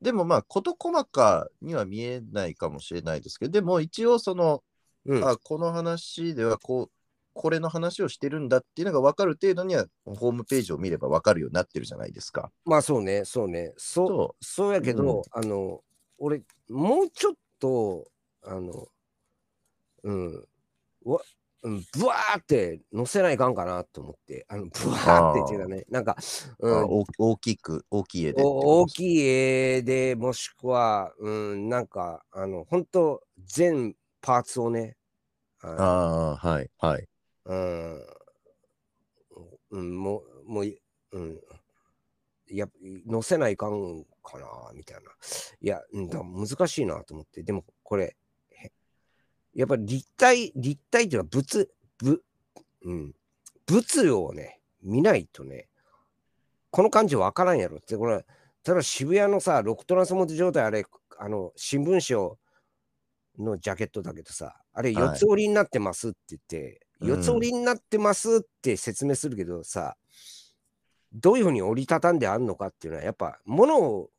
[0.00, 4.62] でもまあ事細かには見えないかもしれないですけど、でも一応その、
[5.06, 6.90] うん、あこの話ではこう、
[7.32, 12.50] これの話をしてるんだっていうのが分かる程度には、ホームページを見れば分かるようになってるじゃないですか。
[12.64, 13.74] まあそうね、そうね。
[13.76, 15.82] そう、そそうやけど、あの、
[16.18, 18.06] 俺、もうちょっと、
[18.42, 18.88] あの、
[20.02, 20.46] うん、
[21.04, 21.20] わ、うん、
[21.68, 26.16] ブワーって載せないかんかなと思って、あの、ブワーってっていうかね、なんか、
[26.58, 34.96] う、うん、あ大大きく、大きい絵で大きい絵でもしくは、うん、なんか、あの、本当全パーツをね、
[35.60, 35.86] あのあ
[36.32, 37.08] あ、はい、はい。
[37.46, 38.00] うん、
[39.70, 40.78] うん、もう、もうい、
[41.12, 41.40] うん、
[42.48, 42.70] やっ
[43.10, 45.02] 載せないかんかな、みたいな。
[45.60, 48.16] いや、うんだ難しいなと思って、でもこれ、へ
[49.56, 52.22] やっぱり立体、立体っていうのは物、ぶ、
[52.82, 53.14] うん、
[53.66, 55.68] 物をね、見ないとね、
[56.70, 58.24] この感じわからんやろって、これ、例
[58.68, 60.84] えば渋谷のさ、ロックトランスモート状態、あれ、
[61.18, 62.36] あの、新聞
[63.36, 65.04] 紙のジャケットだけどさ、あれ、はい。
[65.04, 67.08] 四つ折りになってますって言って、うん。
[67.08, 69.96] 四つ折りになってますって説明するけどさ、
[71.14, 74.10] どういうふうに折りたたんであるのかっていうのは、やっぱ、ものを、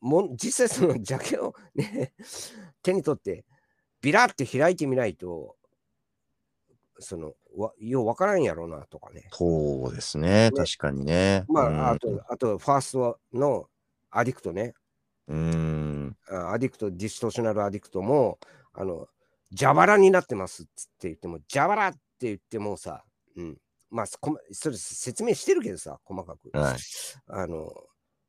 [0.00, 2.12] も実際そのジャケをね、
[2.82, 3.44] 手に取って、
[4.00, 5.56] ビラって開いてみないと、
[6.98, 9.28] その、わようわからんやろうなとかね。
[9.32, 11.44] そうですね、ね確かにね。
[11.48, 13.66] まあ、うんあと、あと、ファーストの
[14.10, 14.74] アディクトね。
[15.28, 16.16] うん。
[16.30, 18.38] あ Addict、Distortional Addict も、
[18.72, 19.08] あの、
[19.56, 23.04] 蛇腹になってますっつって言っても、蛇腹って言ってもさ、
[23.36, 23.58] うん。
[23.90, 26.50] まあ、そこまそれ説明してるけどさ、細かく。
[26.56, 26.78] はい。
[27.28, 27.72] あの、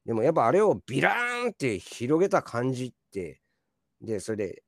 [0.05, 3.41] でもやっぱあれをビラーンって広げた感じって、
[4.01, 4.63] で、それで、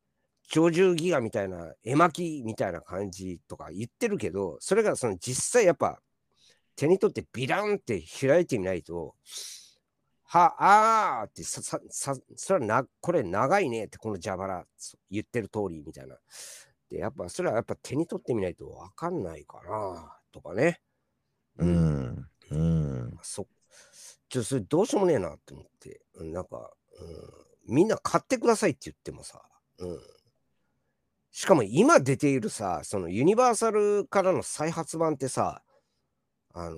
[0.53, 5.99] 鳥獣ギガみたいな、絵巻みたいな感じとか言ってるけど、それがその実際やっぱ
[6.75, 9.15] 手に取ってビラーンって開いてみないと、
[10.23, 14.65] はあーってさ、さ、さ、それはな、これ長いねって、この蛇腹
[15.09, 16.15] 言ってる通りみたいな。
[16.89, 20.81] で、やっぱそれはやっぱ手に取ってみないとわかんないかなとかね。
[21.57, 22.27] うん。
[22.49, 23.17] うん。
[23.21, 23.47] そ
[24.29, 26.71] ちょそれどうしようもねえなって思って、うんなんか、
[27.67, 29.41] うん、みんな買ってくださいって言ってもさ、
[29.79, 29.99] うん、
[31.32, 35.63] しかも今出ているさ、そのユニバーサルからの再発版ってさ、
[36.54, 36.76] あの、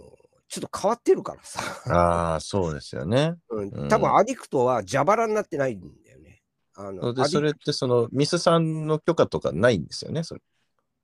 [0.47, 1.59] ちょっと変わってるからさ、
[1.91, 3.33] ああ、そうですよね。
[3.49, 6.43] うんうん多分アディクトは蛇腹になってないんだよね。
[6.75, 10.41] あので、それってその、ミスさんの許可とかないんですよね、それ。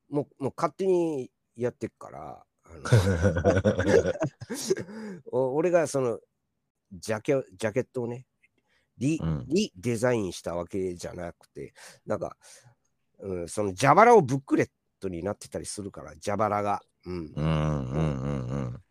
[0.09, 4.13] もうもう勝手にやってっから、あの
[5.31, 6.19] お俺がその
[6.91, 8.27] ジャケジャケットをね
[8.97, 11.73] リ,、うんリデザインしたわけじゃなくて
[12.05, 12.35] なんか、
[13.21, 18.81] うん、その蛇腹をブックレットになってたりするから蛇腹が、うんうんうん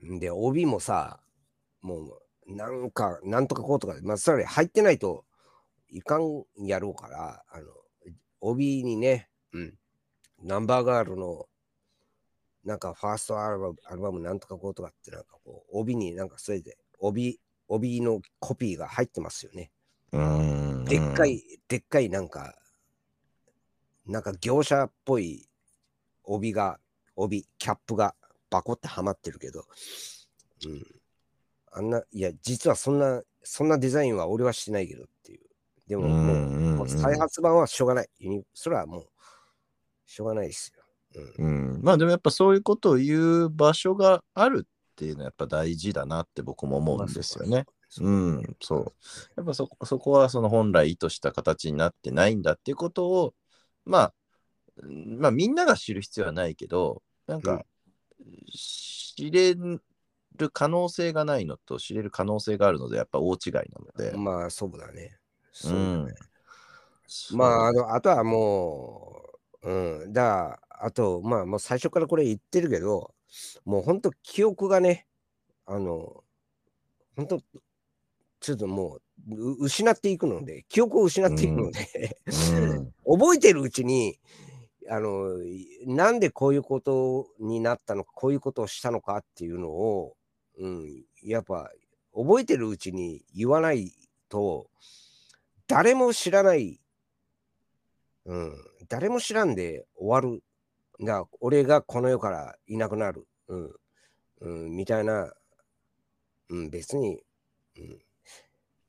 [0.00, 1.20] うんで帯もさ
[1.80, 5.24] もうなんかなんとかこうとかまあそれ入ってないと
[5.90, 7.66] いかんやろうからあの
[8.40, 9.74] 帯にね、うん、
[10.42, 11.46] ナンバーガールの
[12.64, 19.70] なんかファーストアルバムアルバムなんとかこうとかってなんかこう帯になんかそれで帯帯のコピーが入ってますよね。
[20.12, 20.78] うん。
[20.78, 20.84] うん。
[20.84, 22.54] でっかい、でっかいなんか
[24.06, 25.48] なんか業者っぽい
[26.24, 26.78] 帯が
[27.16, 28.14] 帯キャップが
[28.50, 29.64] バコってはまってるけど、
[30.66, 30.86] うん、
[31.72, 35.40] あんないや実はそんなそんなデザインは俺はしてないけどっていう。
[35.88, 36.76] でもうんもう,、うんうん。
[36.76, 38.08] もう再発版はしょうがない。
[38.54, 39.06] それはもう
[40.06, 41.74] しょうがないですよ、うん。
[41.74, 47.66] うん、まあでもやっぱそういうことを言う場所があるっていうのはやっぱ大事だなって僕も思うんですよね。
[48.00, 48.92] うん、そう。
[49.36, 53.34] やっぱそこそこはその本来意図した形になってないんだっていうことを、
[53.84, 54.14] まあ、
[54.76, 57.42] うんまあみんなが知る必要はないけど、なんうん。
[57.42, 57.64] か、
[58.52, 59.80] 知れる
[60.50, 64.16] 可能性がないのと知れる可能性があるのでやっぱ大違いなので。
[64.16, 65.18] まあそうだね。
[65.52, 66.14] そうだうんね、
[67.32, 69.22] まああのあとはも
[69.62, 70.12] ううん。
[70.12, 73.14] だあとまあもう最初からこれ言ってるけど
[73.64, 75.06] もうほんと記憶がね
[75.66, 76.24] あの
[77.16, 77.40] 本当
[78.40, 84.18] ちょっともうう失っていくので記憶を失っていくので、うん、覚えてるうちに
[84.88, 85.36] あの
[85.86, 90.16] なんでこういうことになったのかこういうことをしたのかっていうのを、
[90.58, 91.70] うん、やっぱ
[92.14, 93.92] 覚えてるうちに言わない
[94.28, 94.66] と
[95.66, 96.80] 誰も知らない、
[98.26, 98.56] うん、
[98.88, 100.42] 誰も知らんで終わる。
[101.04, 103.70] が俺がこの世からいなくなる、うん
[104.40, 105.32] うん、みたいな、
[106.48, 107.22] うん、別に、
[107.76, 107.98] うん、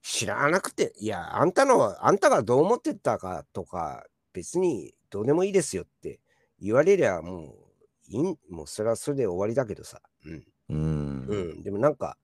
[0.02, 4.04] 知らなくていやあんたのあんたがどう思ってたかとか
[4.34, 6.20] 別にどうでもいいですよって
[6.60, 7.64] 言われりゃもう
[8.08, 10.02] いいん、もうそれはそれで終わりだけどさ。
[10.26, 10.46] うん。
[10.70, 11.26] うん。
[11.28, 11.64] うん。
[11.64, 12.18] でもなんか、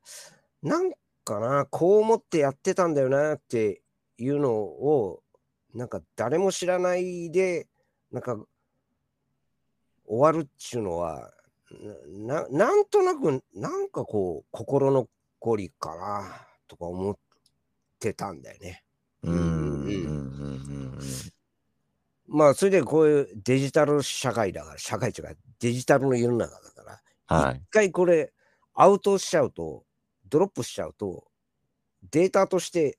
[0.62, 0.91] なん
[1.24, 3.82] かな、こう思ってやってたんだよなって
[4.17, 5.24] いうのを、
[5.74, 7.67] なんか誰も知らないで、
[8.12, 8.38] なんか
[10.06, 11.32] 終わるっちゅうのは、
[12.08, 17.17] なななんとなく、なんかこう、心残りかなとか思っ
[18.00, 18.84] てたんだよね。
[19.24, 19.34] うん。
[19.34, 19.88] うん。
[19.88, 21.00] うん。
[22.29, 27.61] まあ、それでこういうデジタル社会だから、社会というかデジタルの世の中だから、はい一。
[27.69, 28.33] 回これ
[28.73, 29.83] アウトしちゃうと、
[30.29, 31.25] ドロップしちゃうと、
[32.11, 32.97] データとして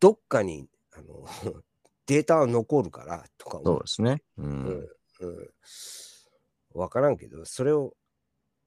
[0.00, 1.24] どっかにあの
[2.06, 4.22] データは残るからとか思そうですね。
[4.36, 4.42] う。
[4.42, 4.88] うんん
[5.20, 5.50] うん、
[6.74, 7.96] わからんけど、それを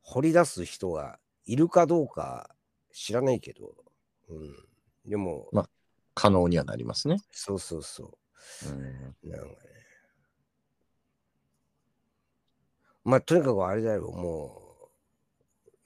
[0.02, 2.56] 掘り出す人がいるかどうか
[2.94, 3.76] 知らないけど、
[4.30, 4.56] うん、
[5.06, 5.70] でも、ま
[6.14, 7.18] 可能にはなりますね。
[7.32, 8.18] そうそうそう
[8.74, 9.30] ん。
[9.30, 9.54] なんかね。
[13.04, 14.90] まあ、とにかくあれだよ、も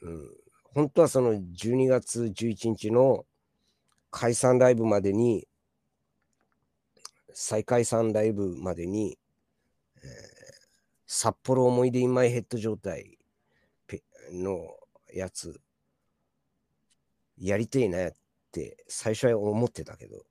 [0.01, 0.37] う、うん、
[0.73, 3.25] 本当はその12月11日の
[4.11, 5.47] 解散ライブまでに、
[7.33, 9.17] 再解散ライブまでに、
[10.03, 10.47] えー
[11.09, 13.17] 札幌思い出インマイヘッド状態
[14.33, 14.75] の
[15.13, 15.61] やつ、
[17.37, 18.11] やりてえなっ
[18.51, 20.25] て最初は思ってたけど、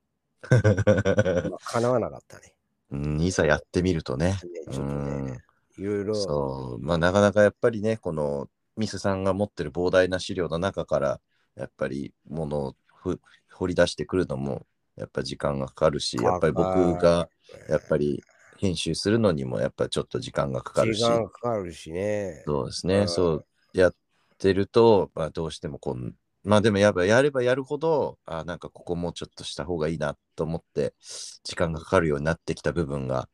[0.50, 2.54] まあ、叶わなかったね。
[2.90, 4.38] うんいざやってみるとね。
[4.44, 5.38] ねちょっとね、
[5.78, 6.84] いろいろ、そう。
[6.84, 11.20] まあ、なかなかやっぱりね、このミスさんが持ってる膨大な資料の中から、
[11.56, 13.20] やっぱりものをふ
[13.52, 17.28] 掘り出してくるのも、やっぱ時間がかかるし、やっぱり僕が
[17.68, 18.22] やっぱり
[18.58, 22.42] 編集するのにも、やっぱりちょっと時間がかかるし、時間かかるしね。
[22.46, 23.94] そうですね、うんそうやっ
[24.38, 26.14] てると、まあ、どうしてもこん、
[26.46, 30.94] まあでもやっぱやればやるほど、あなんかここもうちょっとした方がいいなと思って、
[31.42, 33.28] 時間がかかるようになってきた部分が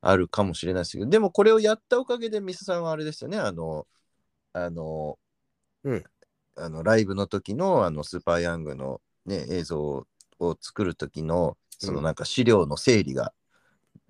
[0.00, 3.88] あるかもしれないですけど、でもこれをやったおかげで、ミスさんはあれですよね、あの、
[4.52, 5.18] あの、
[5.82, 6.04] うん。
[6.58, 10.06] あのライブの時のあのスーパーヤングの、ね、映像
[10.38, 13.34] を作る時の、そのなんか資料の整理が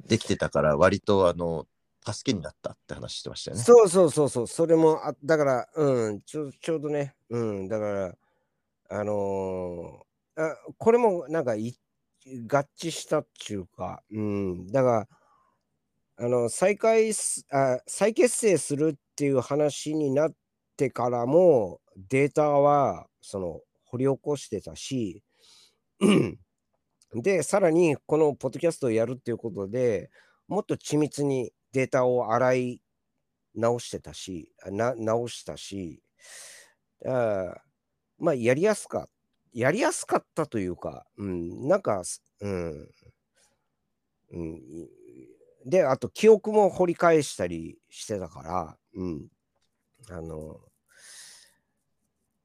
[0.06, 1.66] できてたから、割とあの、
[2.04, 3.62] 助けになったって話してましたよね。
[3.62, 8.14] そうそうそうそう、それもあ、だから、うん、ちょちょうどね、うん、だから、
[8.90, 10.06] あのー
[10.38, 11.56] あこれもなんか合
[12.78, 15.08] 致したっていうか、うん、だか
[16.18, 20.32] ら、あの再開すあ、再結成するっていう話になっ
[20.76, 25.22] てからも、データはその掘り起こしてたし、
[27.14, 30.10] で、さらにこのポッドキャストをやるっていうことで
[30.48, 32.82] もっと緻密にデータを洗い
[33.54, 36.02] 直してたし、な直したし、
[37.06, 37.54] あ
[38.18, 39.08] まあ、やりやすか
[39.52, 42.02] やりやすかったというか、うん、なんか、
[42.40, 42.88] うん、
[44.32, 44.60] うん、
[45.64, 49.28] で、あと記憶も掘り返したりしてたから、うん、
[50.10, 50.60] あの、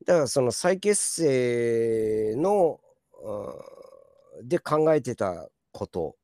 [0.05, 2.79] だからその再結成の、
[3.23, 3.81] うん
[4.43, 6.15] で考えてたこと、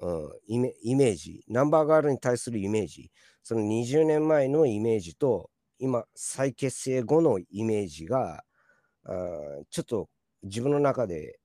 [0.00, 3.10] うん、イメイメージ、ナンバーガールに対するイメージ、
[3.42, 8.42] その20年前のイメージと、今、再結成後のイメージが、
[9.08, 10.08] あーちょっと
[10.42, 11.38] 自分の中で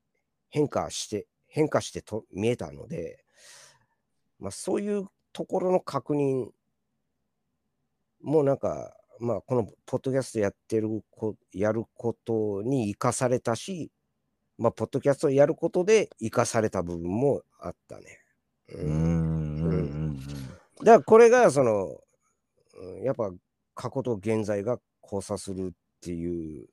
[0.49, 3.23] 変化して、変化してと見えたので、
[4.39, 6.49] まあ、そういうところの確認
[8.21, 13.91] もなんか、まあ、このポッドキャストやってるこ、やることに生かされたし、
[14.57, 18.19] まあ、ポッドキャストをやることで生かされた部分もあったね。
[18.69, 20.19] ううんんうんうん
[20.79, 21.87] だからこれがその、
[22.75, 23.31] うんやっぱ
[23.75, 26.67] 過去と現在が交差するっていう、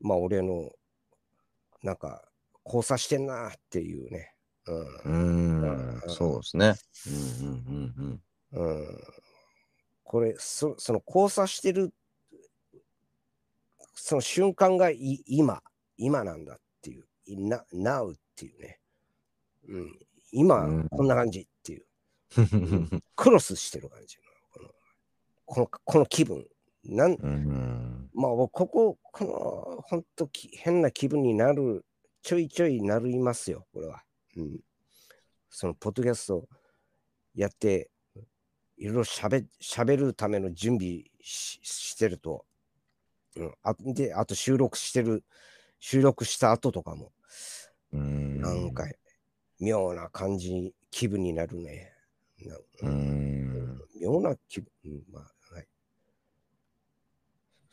[0.00, 0.70] まあ俺の
[1.82, 2.22] なんか
[2.64, 4.34] 交差してんなっていうね。
[4.66, 5.60] うん。
[5.62, 5.66] う
[5.98, 6.02] ん。
[6.08, 6.74] そうですね。
[7.06, 8.20] うんうん
[8.52, 8.86] うんうん、
[10.04, 11.92] これそ、その交差してる、
[13.94, 15.62] その瞬間がい今、
[15.96, 18.80] 今なんだっていう、いな now っていうね。
[19.68, 19.98] うん、
[20.30, 20.88] 今、うん。
[20.88, 21.84] こんな感じっていう、
[22.36, 23.02] うん。
[23.16, 24.70] クロスしてる感じの、この
[25.44, 26.46] このこの気分。
[26.86, 31.84] なんうんまあ、ここ、この、本当変な気分になる、
[32.22, 34.02] ちょいちょいなりますよ、これは。
[34.36, 34.60] うん。
[35.50, 36.48] その、ポッドキャスト
[37.34, 37.90] やって、
[38.76, 42.44] いろいろしゃべ喋るための準備ししてると、
[43.36, 45.24] うん、あで、あと収録してる、
[45.80, 47.12] 収録した後とかも、
[47.92, 48.84] うんなんか、
[49.60, 51.92] 妙な感じ、気分になるね。
[52.44, 55.33] なうん妙な気分、うんまあ、はい。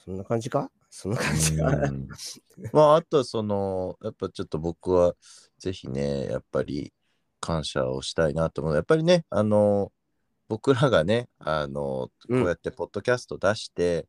[0.04, 0.72] そんな感じか？
[0.90, 1.68] そんな感じか？
[1.68, 2.08] うん。
[2.74, 5.16] まああとそのやっぱちょっと僕は
[5.58, 6.94] ぜひねやっぱり
[7.40, 8.76] 感謝をしたいなと思う。
[8.76, 9.92] やっぱりねあの
[10.48, 14.06] 僕らがね、あの、こうやってポッドキャスト出して、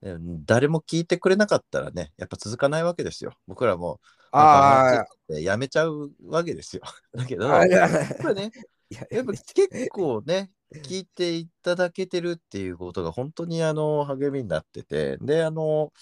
[0.00, 0.16] で
[0.46, 3.34] 誰も聞いてくれなかったらね、やっぱ続かないわけですよ。
[3.46, 4.00] 僕らも、
[4.32, 6.82] あやめちゃうわけですよ。
[7.12, 8.52] だけど、あ、やっぱりね、
[8.88, 15.92] やっぱ結構ね、聞いていただけてるっていうことが本当にあの励みになってて、で、あの、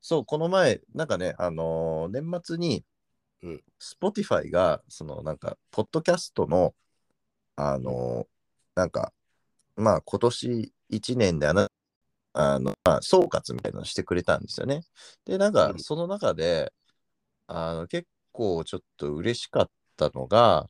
[0.00, 2.84] そう、この前、なんかね、あの、年末に
[3.42, 6.74] うん Spotify が、そのなんか、ポッドキャストの、
[7.56, 8.26] あの、
[8.74, 9.12] なんか、
[9.76, 11.68] まあ、今年1年であな、
[12.34, 14.82] あの、まあ、総括みたいなのしてくれたんですよね。
[15.24, 16.72] で、なんかう、んその中で、
[17.48, 20.68] あの、結構ちょっと嬉しかったのが、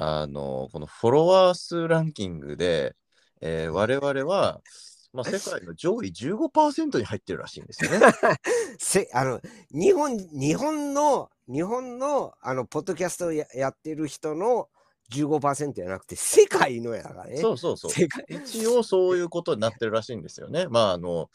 [0.00, 2.94] あの、このフォロワー数ランキングで、
[3.40, 4.60] えー我々は、
[5.12, 7.98] まあ、 世界の上位15%に入ってるらしいんですよね。
[8.78, 9.40] せあの
[9.72, 14.68] 日本日本の日本のあのポッドキャストをややってる人の
[15.10, 17.38] 15%じゃなくて世界のやからね。
[17.38, 17.90] そうそうそう。
[17.90, 20.66] 世界一応そういうことになってるらしいんですよね。
[20.68, 21.30] まあ、あの、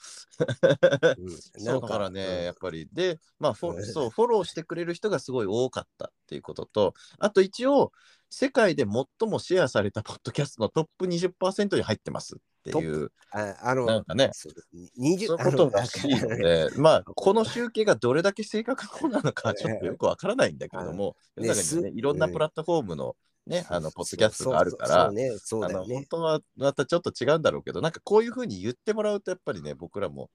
[1.17, 2.87] うん そうだからね、やっぱり。
[2.93, 7.91] で、まあフォ、うんそう、フォローしてくれる人がすごい多かったっていうことと、あと一応、
[8.35, 14.53] 世界で最もシェアされたポッドキャストのトップ20%に入ってますっていう、ああのなんかね、そう
[14.99, 23.15] 20そういうことらしいので、まあ、この集計がどれだけ正確なのかええちょっとよくわからないんだけれども、ねね、いろんなプラットフォームの
[23.45, 25.11] ね、あの、ポッドキャストがあるから。
[25.11, 30.31] 本当はまたちょっと違うんだろうけど、なんかこういうふうに言ってもらうと、やっぱりね、僕らも、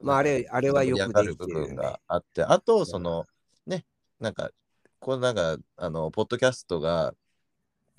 [0.00, 1.62] まああれあれはよくできてるよね。
[1.62, 3.26] 部分があって、あと、その、
[3.66, 3.84] ね、
[4.18, 4.50] なんか、
[5.00, 7.14] こうなんか、あの、ポッドキャストが、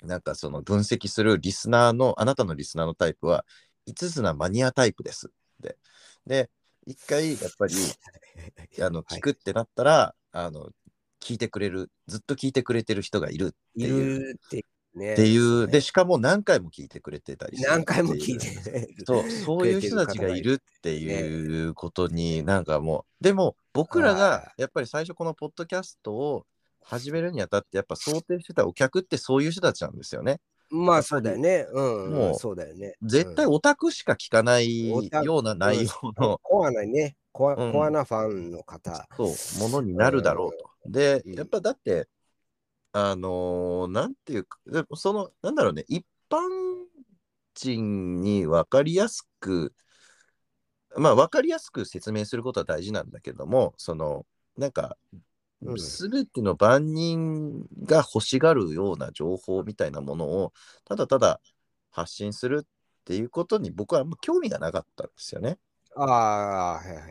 [0.02, 3.44] なんかその分析するリスナーの、あなたのリスナーのタイプは、
[3.86, 5.30] 5つなマニアタイプですっ
[5.62, 5.76] て。
[6.26, 6.50] で、
[6.86, 7.74] 一回、やっぱり、
[8.84, 10.70] あの、はい聞くってなったら、あの、
[11.20, 14.18] 聞いてくれる、ずっと聞いてくれてる人がいるっていいう。
[14.20, 15.12] るってね。
[15.12, 19.04] っていう、ねで、しかも何回も聞いてくれてたり何回も聞いってうてる。
[19.06, 26.46] そう、そういう人たちがいるっていうことに、なんかもう、でも僕らがやっぱり最初このポッドキャストを
[26.82, 30.40] 始めるにあたって、やっぱ想定してたお客ってそういう人たちなんですよね。
[30.70, 31.66] まあそうだよね。
[31.72, 32.94] うん、もうそうだよね。
[33.02, 35.00] 絶対オタクしか聞かないよ
[35.38, 39.06] うな内容の、コアなね、コア,、なファンの方。
[39.16, 40.70] そう、ものになるだろうと。
[40.90, 42.08] で、うんやっぱだって、
[42.92, 44.58] あのーなんていうか、
[44.94, 46.38] その、なんだろうね、一般
[47.54, 49.74] 人に分かりやすく、
[50.96, 54.24] まあ分かりやすく説明することは大事なんだけども、その、
[54.56, 55.20] なんか、うん
[55.78, 60.52] すべての万人が欲しがるような情報みたいなものを、
[60.84, 61.40] ただただ
[61.90, 62.66] 発信するっ
[63.04, 65.58] ていうことに僕はあんま興味がなかったんですよね。
[65.96, 67.04] ああ、はいはいはい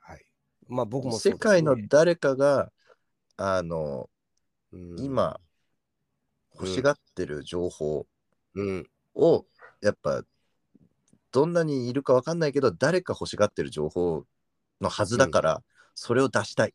[0.00, 0.26] はい。
[0.68, 1.18] まあ僕もね。
[1.18, 2.70] 世界の誰かが、
[3.36, 4.08] あの、
[4.72, 5.00] うん。
[5.00, 5.40] 今
[6.54, 8.06] 欲しがってる情報
[8.54, 9.44] うん、を、
[9.82, 10.22] やっぱ
[11.32, 14.24] どんなにいるかわかんないけど誰か欲しがってる情報
[14.80, 15.62] のはずだから、
[15.94, 16.74] それを出したい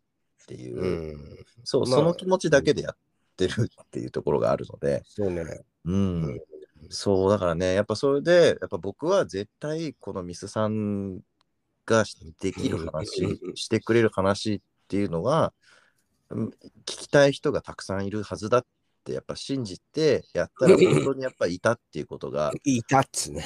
[0.51, 2.97] っていう、うん、そう、まあその気持ちだけでやっ
[3.37, 5.43] てるっていうところがあるので、そうね。
[5.85, 6.23] うん。
[6.23, 6.41] うん。
[6.89, 11.19] そうだからねやっぱそれでやっぱ僕は絶対このミスさん
[11.85, 12.03] が
[12.41, 13.55] できる話、うん。
[13.55, 15.53] してくれる話っていうのが、
[16.29, 16.51] うん聞
[16.85, 18.65] きたい人がたくさんいるはずだっ
[19.03, 23.43] てやっぱ信じてやったら 本当にやっぱいたっていうことがいたっつね。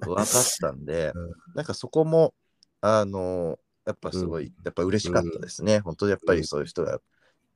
[0.00, 0.26] 分かっ
[0.60, 1.32] たんで、 うん。
[1.54, 2.34] なんかそこも
[2.80, 3.58] あの
[3.88, 7.00] やっぱすごい、やっぱ嬉しかったですね、本当にやっぱりそういう人が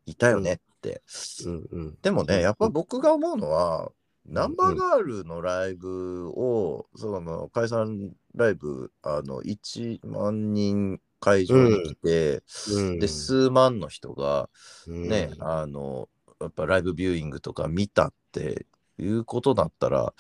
[0.07, 1.03] いたよねって、
[1.45, 3.93] うんうん、でもね、やっぱうん僕が思うのは、
[4.25, 12.99] ナンバーガールのライブを、その解散ライブ、あの、1万人会場に来て、うん。
[12.99, 14.49] で、数万の人が
[14.87, 15.43] ね、うん。
[15.43, 16.09] あの、
[16.41, 18.67] やっぱライブビューイングとか見たって
[18.99, 20.15] いうことだったら、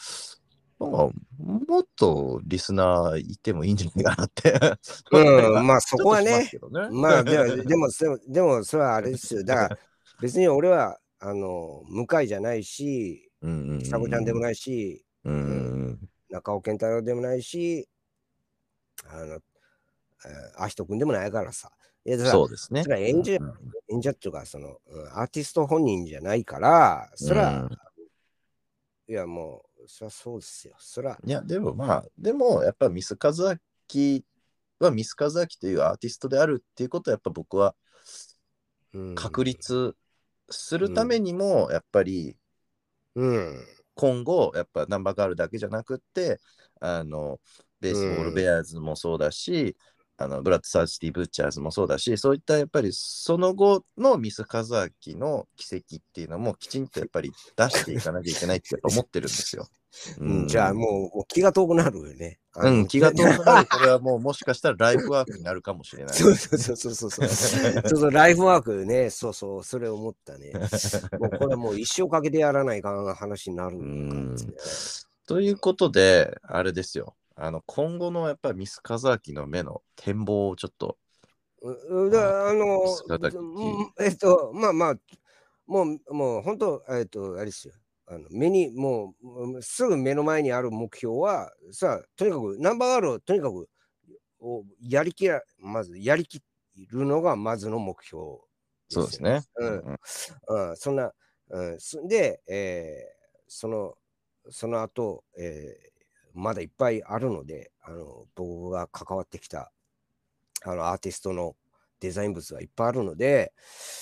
[0.83, 4.79] なんかもっとリスナーいてもいいんじゃないかなって。
[5.11, 9.45] うん、まあ そこはねしまねまあでも、でも、でも、それはあれですよ。
[9.45, 9.79] だから、
[10.21, 15.39] 別に俺は、あの、向井じゃないし、うんうんうんちさ子ちゃんでもないし、うんう
[15.91, 17.89] ん中尾健太郎でもないし、
[19.05, 21.71] あの、えーアヒト君でもないからさ。
[22.05, 22.89] いや、そうですねそ。
[22.91, 23.55] れは演者うんうん
[23.89, 27.69] 演者っていうか、その、うんアーティスト本人じゃないから、それは、
[29.09, 30.75] いや、もう、そりゃそうですよ。
[30.79, 33.57] それは、いや、でもまあ、でもやっぱミスカズア
[33.87, 34.25] キ
[34.79, 37.75] はミスカズアキというアーティストであるっていうことはやっぱ僕は
[38.93, 39.95] うん確立
[40.51, 42.37] するためにもやっぱり
[43.15, 43.67] うん。
[43.95, 46.41] 今後やっぱナンバーガールだけじゃなくって
[46.81, 47.39] あの
[47.81, 49.77] ベースボールベアーズもそうだし、
[50.23, 59.69] あのブラッド・サーチティ・ブッチャーズもそうだしそういったやっぱりその後のミス・カズアキの奇跡っていうのもきちんとやっぱり出していかなきゃいけないって思ってるんですよ。
[60.19, 62.39] うん、じゃあもう気が遠くなるよね。
[62.57, 63.69] うん、気が遠くなる。
[63.69, 66.17] これはもうもしかしたらライフワークになるかもしれない。
[66.17, 68.11] そうそうそうそうそうそう。
[68.11, 70.53] ライフワークね、そうそう、それ思ったね。
[71.19, 74.37] もうこれはもう一生かけてやらないかん話になるね
[75.27, 77.15] ということで、あれですよ。
[77.37, 80.99] あの今後のやっぱりミス・カザーキの目の展望をちょっと。
[81.63, 82.83] うだあの
[84.01, 84.95] えっとまあまあ
[85.67, 87.75] もうもう本当えっとあれですよ
[88.07, 93.69] あの目にもううんすぐ目の前にある目標はさとにかくナンバーワールをとにかく
[94.41, 96.43] をやりきらまずやりき
[96.91, 98.23] るのがまずの目標
[98.93, 99.43] そうですね。
[99.57, 101.13] うんうんうん、そんな、
[101.49, 103.23] うん、そで、えー
[103.55, 103.95] その
[104.49, 105.92] その後、えー
[106.35, 109.73] まだいっぱいあるのであの僕が関わってきた
[110.65, 111.57] あのアーティストの
[112.01, 113.53] デザイン物がいっぱいあるので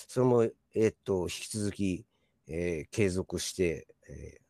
[0.08, 2.06] それも、えーっと引き続き、
[2.48, 4.40] えー継続して、えー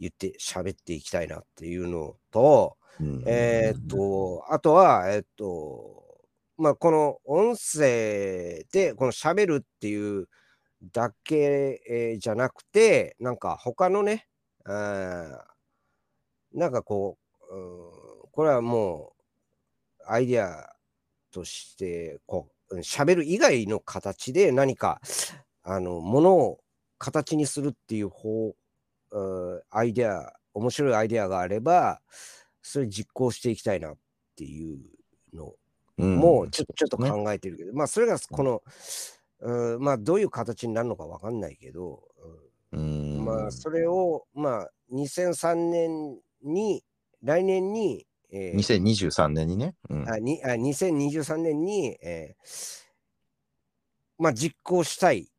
[0.00, 3.22] 言って喋っていきたいなっていうのと、うん。
[3.26, 6.04] えーっと、あとは、えーっと、
[6.56, 10.28] まあ、この音声で、この喋るっていう
[10.92, 14.28] だけ、えーじゃなくて、なんか他のね、
[16.52, 17.18] なんかこ
[17.50, 19.14] う、うんこれはも
[20.00, 20.70] う、アイデア
[21.32, 25.00] として、こう、うん喋る以外の形で何か、
[25.62, 26.60] あの、ものを
[26.98, 28.54] 形にするっていう方、
[29.10, 32.00] うんアイデア、面白いアイデアがあれば、
[32.62, 33.96] それ実行していきたいなっ
[34.36, 34.78] ていう
[35.34, 35.54] の
[35.98, 36.16] うん。
[36.16, 37.10] もうちょちょっとね。
[37.10, 38.62] 考えてるけど、まあそれがこの、
[39.40, 42.02] うんまあどういう形になるのかわかんないけど、
[42.72, 43.24] うんうん。
[43.24, 46.84] まあそれをまあ2003年に
[47.22, 49.74] 来年に、えー2023年にね。
[49.88, 52.88] うんあにあ2023年に、えー
[54.18, 55.30] まあ実行したい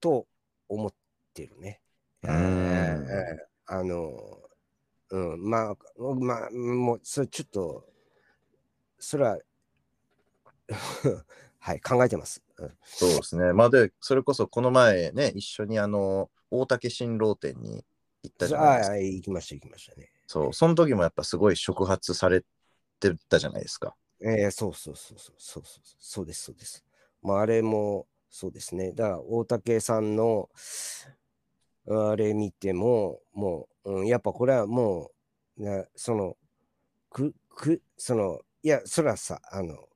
[0.00, 0.26] と
[0.68, 0.94] 思っ
[1.34, 1.80] てるね。
[2.22, 4.12] うんえーあの、
[5.10, 7.84] うん、まあ、まあ、もう、それちょっと、
[8.98, 9.38] それは、
[11.58, 12.42] はい、考えてます。
[12.58, 13.52] うんそうですね。
[13.52, 17.84] まあで、それこそこの前ね、一緒にあの、大竹新郎店に
[18.28, 18.92] 行ったじゃないですか。
[18.94, 20.10] はい、行きました、行きましたね。
[20.26, 22.42] そう、その時もやっぱすごい触発され
[23.00, 23.94] てたじゃないですか。
[24.20, 26.84] えーそうそうそうそうそうそうそうですそうです。
[27.22, 28.92] まああれもそうですね。
[28.92, 30.48] だから大竹さんの
[31.88, 35.10] あれ見てももう、うん、やっぱこれはも
[35.58, 36.36] うなその
[37.10, 39.88] くくそのいやそれはさあの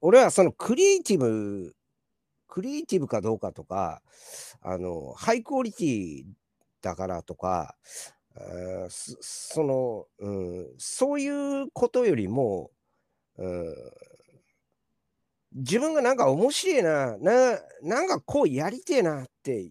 [0.00, 1.74] 俺はそのクリエイティブ
[2.48, 4.02] クリエイティブかどうかとか
[4.62, 6.24] あのハイクオリティ
[6.86, 7.74] だからとか
[8.88, 11.28] そその、うん、そうい
[11.62, 12.70] うことよりも
[13.36, 13.74] うん
[15.52, 19.68] 自分がなんか面白いな、ななんかこうやりてえなって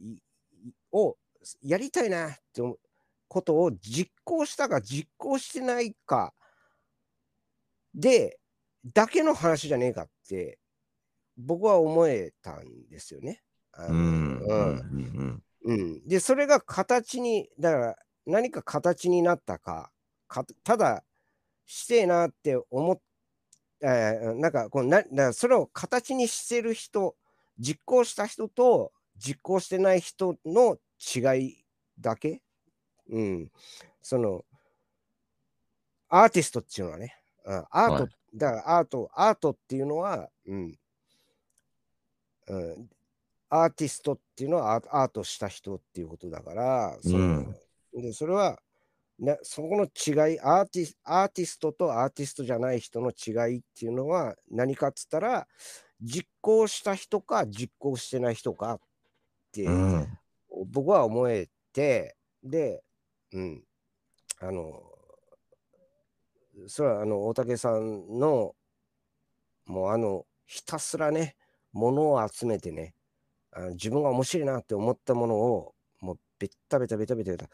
[0.91, 1.16] を
[1.61, 2.61] やりたいなって
[3.28, 6.34] ことを実行したか実行してないか
[7.93, 8.39] で、
[8.93, 10.57] だけの話じゃねえかって、
[11.38, 13.43] 僕は思えたんですよね。
[13.72, 14.39] あのうん。
[14.39, 14.63] うん
[15.20, 15.43] うん。
[15.66, 17.97] うん、で、それが形に、だから
[18.28, 19.91] 何か形になったか、
[20.28, 21.03] かただ
[21.66, 22.99] してえなって思っ、
[23.82, 27.16] えーなんかこうな、だからそれを形にしてる人、
[27.57, 31.66] 実行した人と実行してない人の違い
[31.99, 32.43] だけ、
[33.09, 33.51] うん、
[34.03, 34.45] その、
[36.09, 37.63] アーティストっていうのはね、うん。
[37.72, 38.09] アート、はい。
[38.36, 40.78] だからアート、アートっていうのは、うん、
[42.47, 42.89] うん、
[43.50, 47.54] アーティストっていうのはアートした人っていうことだから、その
[47.93, 48.60] でそれは、
[49.20, 55.48] ね、そこの違いアーティス、アーティストとアーティストじゃない人の違いっていうのは何かっつったら、
[56.02, 58.80] 実行した人か実行してない人かっ
[59.52, 60.20] て、うん。
[60.68, 62.84] 僕は思えて、で、
[63.32, 63.64] うん、
[64.41, 64.82] あの、
[66.68, 68.56] それはあの大竹さんの、
[69.66, 71.36] もうあの、ひたすらね、
[71.72, 72.93] ものを集めてね、
[73.56, 77.49] あの自分が面白いなって思ったものを、もうベッタベタベタベタベタ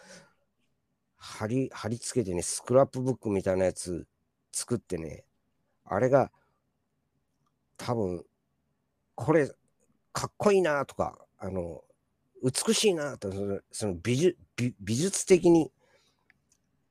[1.16, 4.08] 貼り、貼り付けてね、スクラップブックみたいなやつ
[4.52, 5.24] 作ってね、
[5.86, 6.32] あれが
[7.78, 8.26] 多分、
[9.14, 9.48] これ
[10.12, 11.84] かっこいいなとか、あの、
[12.44, 15.72] 美しいなと、そのその美術美美術的に、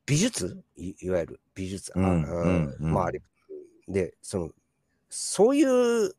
[0.06, 0.62] 美術？
[0.76, 2.92] いいわゆる美術、あうんうんうん。
[2.92, 3.20] まああれ、
[3.88, 4.50] で、その、
[5.08, 5.64] そうい
[6.06, 6.14] う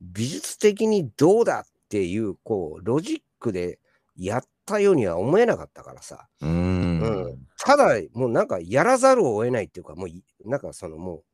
[0.00, 3.78] 美術的にどうだっていう、こう、ロジックで
[4.16, 6.28] やったようには思えなかったからさ。
[6.40, 7.00] うん。
[7.00, 11.24] うんただ、もうなんかやらざるを得ないっていうか、もうい、なんかそのもう、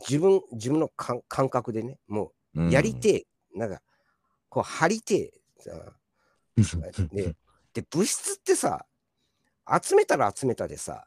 [0.00, 3.82] 自分、自分の感感覚でね、もうやりてえ、なんか、
[4.48, 5.32] こう張りて
[6.56, 6.62] え。
[6.62, 6.78] さ
[7.12, 7.36] で
[7.74, 8.86] で、物質ってさ、
[9.82, 11.06] 集めたら集めたでさ、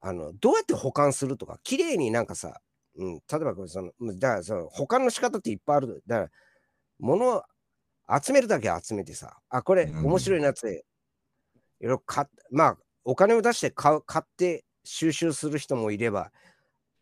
[0.00, 2.60] あのどうやって保管するとか、綺麗になんかさ、
[2.96, 6.02] うん、例えばその、だからその保管の仕方っていっぱいある。
[6.06, 6.30] だから、
[6.98, 7.42] 物を
[8.22, 10.84] 集めるだけ集めてさ、あ、これ面白いなって、
[11.80, 16.30] いろいろ買まあ、お金を出して買買って収集する人もいれば、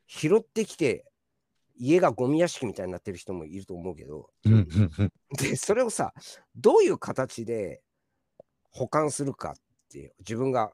[0.07, 1.05] 拾ってきて、
[1.77, 4.31] 家がゴミ屋敷みたいになってる人もいると思うけど、
[5.39, 6.13] で、それをさ、
[6.55, 7.83] どういう形で
[8.71, 9.55] 保管するかっ
[9.91, 10.73] ていう、自分が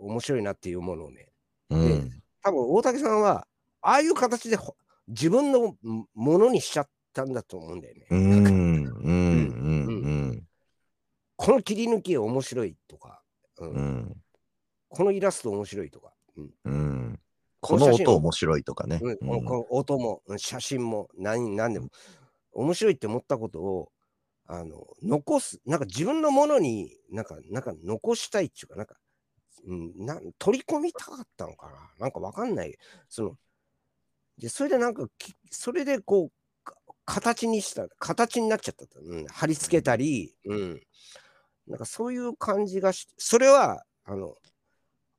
[0.00, 1.30] 面白いなっていうものをね。
[1.68, 2.02] で、
[2.42, 3.46] 多分大竹さんは、
[3.82, 4.58] ああいう形で
[5.08, 5.76] 自分の
[6.14, 8.06] ものにしちゃったんだと思うんだよね。
[11.36, 13.22] この切り抜き面白いとか、
[13.58, 14.16] うん、うん、
[14.88, 16.50] このイラスト面白いとか、うん。
[16.64, 17.20] うん、
[17.60, 19.00] この音面白いとかね。
[19.02, 21.88] うん、この音も写真も何何でも。
[22.52, 23.92] 面白いって思ったことを
[24.46, 28.96] あの残す、なんか自分のものになんかなんか残したいっていうか、なんか、
[29.66, 31.72] うん、な取り込みたかったのかな？
[32.00, 32.76] なんかわかんない。
[33.08, 33.38] その
[34.36, 35.06] でそれでなんか、
[35.50, 36.32] それでこう、
[37.10, 39.00] 形にした、形になっちゃったと。
[39.00, 40.80] うん、貼り付けたり、うん。
[41.66, 44.36] なんかそういう感じがし、それは、あの、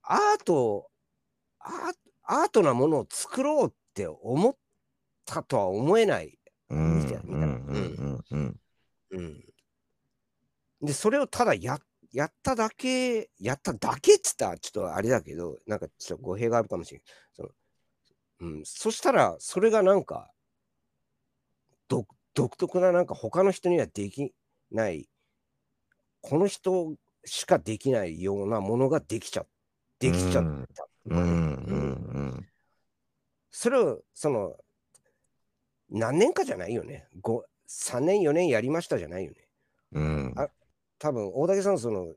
[0.03, 0.89] アート、
[1.59, 1.91] ア
[2.23, 4.55] アートなものを作ろうって思っ
[5.25, 6.39] たとは思えない。
[6.69, 8.23] みたいな。
[10.81, 11.77] で、それをただや
[12.13, 17.05] やっただけ、やっただけっつったらちょっとあれだけど、なんかちょっと語弊があるかもしれない。
[17.33, 17.49] その
[18.39, 20.31] うん、そしたら、それがなんか、
[22.33, 24.33] 独特ななんか他の人にはでき
[24.71, 25.09] ない、
[26.21, 29.45] この人しかできないようなものができちゃ
[29.99, 30.87] できちゃった。
[33.51, 34.55] それを、その、
[35.89, 37.07] 何年かじゃないよね。
[37.67, 39.47] 3年、4年やりましたじゃないよね。
[39.93, 40.49] うん、あ
[40.99, 42.15] 多分大竹さん、その、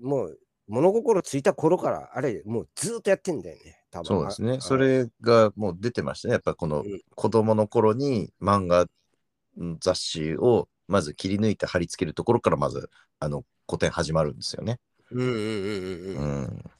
[0.00, 3.77] もう物心ついた頃から、あれ、もうずっとやってんだよね。
[3.90, 4.60] 多分そうですね。
[4.60, 6.32] それがもう出てましたね。
[6.32, 6.84] やっぱこの
[7.14, 8.86] 子供の頃に漫画
[9.80, 14.78] 雑誌をまず切り抜いて貼り付けるところからまずあの古典始まるんですよね。
[15.10, 16.42] うんうんうんうんうん。
[16.42, 16.70] うん、だか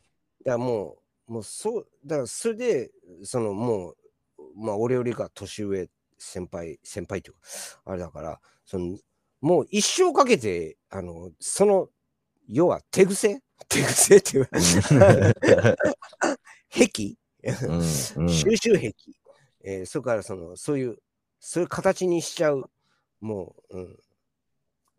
[0.45, 0.97] らも
[1.29, 2.91] う、もうそう、だからそれで、
[3.23, 3.97] そのもう、
[4.57, 5.89] まあ俺よりか年上、
[6.19, 7.41] 先輩、先輩というか、
[7.87, 8.99] あれだから、その
[9.41, 11.89] もう一生かけて、あの、その、
[12.49, 13.41] 要は手癖？
[13.69, 14.49] 手癖っていう
[16.71, 17.17] 壁、
[18.17, 18.95] うん、収集壁、
[19.65, 20.99] えー、それからそのそういう
[21.41, 22.71] そういう形にしちゃう
[23.21, 23.97] もう,、うん、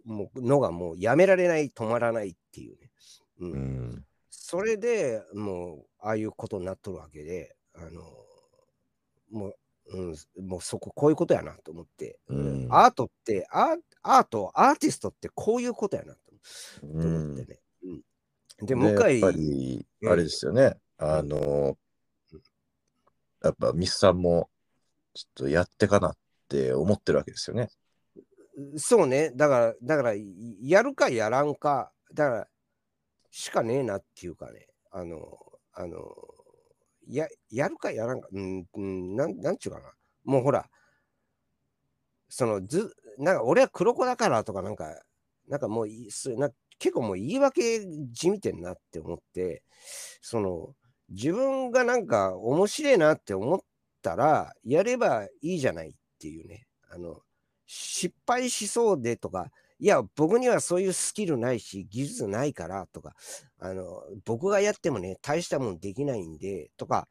[0.05, 2.91] もうのがもうやめられない止まらないっていうね、
[3.39, 8.01] うん、うん、それでもうああいうことになっとるわけであの
[9.31, 9.55] もう
[9.91, 16.19] うん、もうそここういうことやなと思って、うん、アートってアートアーティストってこういうことやなと
[16.83, 17.59] 思ってね、
[18.61, 21.77] うん、で向井やっぱりあれですよね、あの、
[23.41, 24.49] やっぱミスさんも
[25.13, 26.17] ちょっとやってかなっ
[26.49, 27.69] て思ってるわけですよね。
[28.75, 29.31] そうね。
[29.33, 30.13] だから、だから、
[30.61, 32.47] やるかやらんか、だから、
[33.31, 35.37] しかねえなっていうかね、あの、
[35.73, 36.13] あの、
[37.07, 39.93] や、やるかやらんか、うん、なん、なんちゅうかな。
[40.25, 40.69] もうほら、
[42.27, 45.01] その、ず、なんか俺は黒子だからとか、なんか、
[45.47, 49.63] なんかもうい、な結構もう言い訳じみてんなって思って、
[50.21, 50.75] その、
[51.09, 53.59] 自分がなんか面白いなって思っ
[54.01, 56.67] たら、やればいいじゃないっていうね。
[56.89, 57.21] あの、
[57.65, 63.15] 失敗しそうでとか、いや、僕にはそういうスキルないし、技術ないからとか、
[63.59, 67.07] あの、僕がやってもね、大したもんできないんで、とか、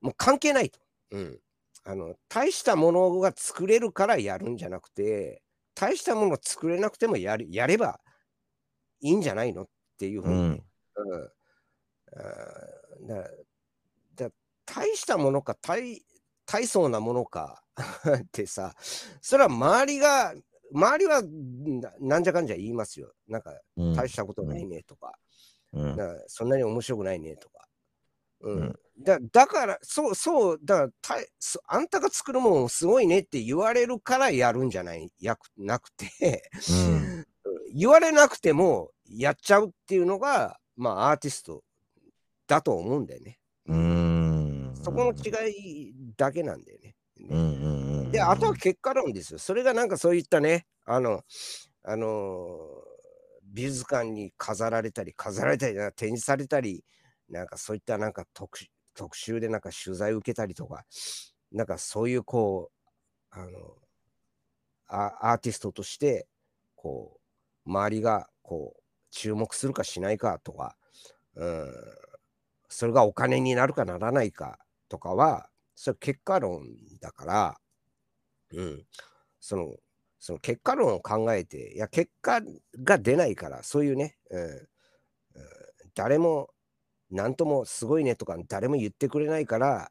[0.00, 0.80] もう関係ないと。
[1.12, 1.40] うん。
[1.84, 5.42] あの、大したものが作れるからやるんじゃなくて、
[5.74, 8.00] 大したもの作れなくてもやるやれば
[9.00, 9.68] いいんじゃないのっ
[9.98, 10.62] ていうふうに、うん、うん
[13.02, 13.28] だ
[14.14, 14.30] だ
[14.64, 16.02] 大したものか大
[16.46, 17.62] 大層なものか
[18.22, 18.74] ってさ
[19.20, 20.34] それは周りが
[20.74, 21.22] 周りは
[22.00, 23.12] なんじゃかんじゃ言いますよ。
[23.28, 23.52] なんか
[23.94, 25.12] 大したことないねとか。
[25.74, 27.66] うん、かそんなに面白くないねとか、
[28.40, 31.22] うん、うん、だだからそうそうだから
[31.66, 35.10] あんたが作るもんすごいねって言われるからやるんじゃない？
[35.18, 36.50] やくなくて。
[36.70, 37.26] うん、
[37.74, 41.62] 言われなくてもやっちゃうっていうのがまあアーティスト
[42.52, 43.38] だと思うんだよね。
[43.66, 46.94] うんそこの違いだけなんだよね。
[47.30, 49.38] うんで、あとは結果論ですよ。
[49.38, 51.22] それがなんかそういったね、あの、
[51.82, 52.58] あの
[53.44, 56.84] 美術館に飾られたり、飾られたり、展示されたり、
[57.30, 58.58] なんかそういったなんか特
[58.94, 60.84] 特集でなんか取材を受けたりとか、
[61.52, 62.88] なんかそういうこう、
[63.30, 63.76] あの、
[64.88, 66.26] アアーティストとして、
[66.74, 67.18] こ
[67.64, 70.76] う、周りがこう、注目するかしないかとか、
[71.34, 71.72] うん、
[72.72, 74.58] それがお金になるかならないか
[74.88, 76.66] とかは、それ結果論
[77.00, 77.60] だから、
[78.52, 78.86] うん、
[79.40, 79.74] その、
[80.18, 82.40] その結果論を考えて、いや、結果
[82.82, 84.68] が出ないから、そういうね、うん、うん、
[85.94, 86.50] 誰も、
[87.10, 89.90] なんともすごいねとか、誰も言ってくれないから、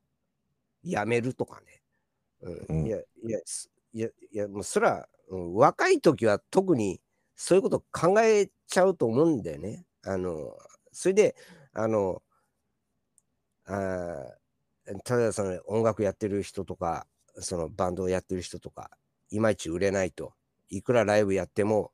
[0.83, 1.81] やめるとかね。
[2.69, 3.39] うん、いや、いや、
[3.93, 7.01] いや、いや、もうそら、うん、若い時は特に
[7.35, 9.85] そういうこと考えちゃうと思うんだよね。
[10.03, 10.57] あの、
[10.91, 11.35] それで、
[11.73, 12.21] あの、
[13.67, 14.25] あ
[15.03, 17.07] ただその音楽やってる人とか、
[17.39, 18.89] そのバンドをやってる人とか、
[19.29, 20.33] いまいち売れないと。
[20.69, 21.91] いくらライブやっても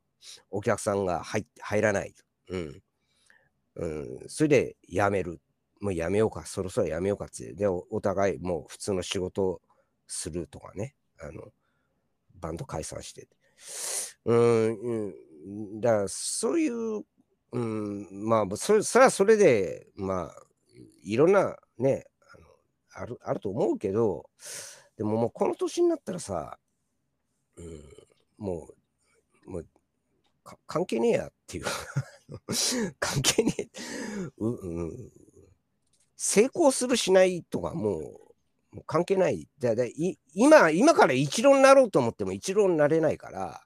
[0.50, 2.24] お客さんが入入らないと。
[2.50, 2.82] うん。
[3.76, 5.40] うん、それでやめる。
[5.80, 7.54] もうやめようか、そろそろやめようかって。
[7.54, 9.60] で、おお互いもう普通の仕事を
[10.08, 10.96] するとかね。
[11.20, 11.52] あの、
[12.34, 13.28] バンド解散して。
[14.24, 15.14] うん、う
[15.76, 17.04] ん、だからそういう、
[17.52, 20.47] うん、まあ、それそれはそれで、まあ、
[21.02, 22.04] いろんなね、
[22.34, 22.46] あの
[23.02, 24.28] あるあると思うけど、
[24.96, 26.58] でももうこの年になったらさ、
[27.56, 27.82] うん、
[28.38, 28.68] も
[29.46, 29.66] う、もう
[30.66, 31.64] 関係ねえやっていう
[32.98, 33.68] 関係ねえ
[34.38, 35.12] う、うん、
[36.16, 38.28] 成功するしないとかもう
[38.72, 39.48] もう関係ない。
[39.58, 43.62] だだい今、今から一郎になろうと思っても一郎になれないから、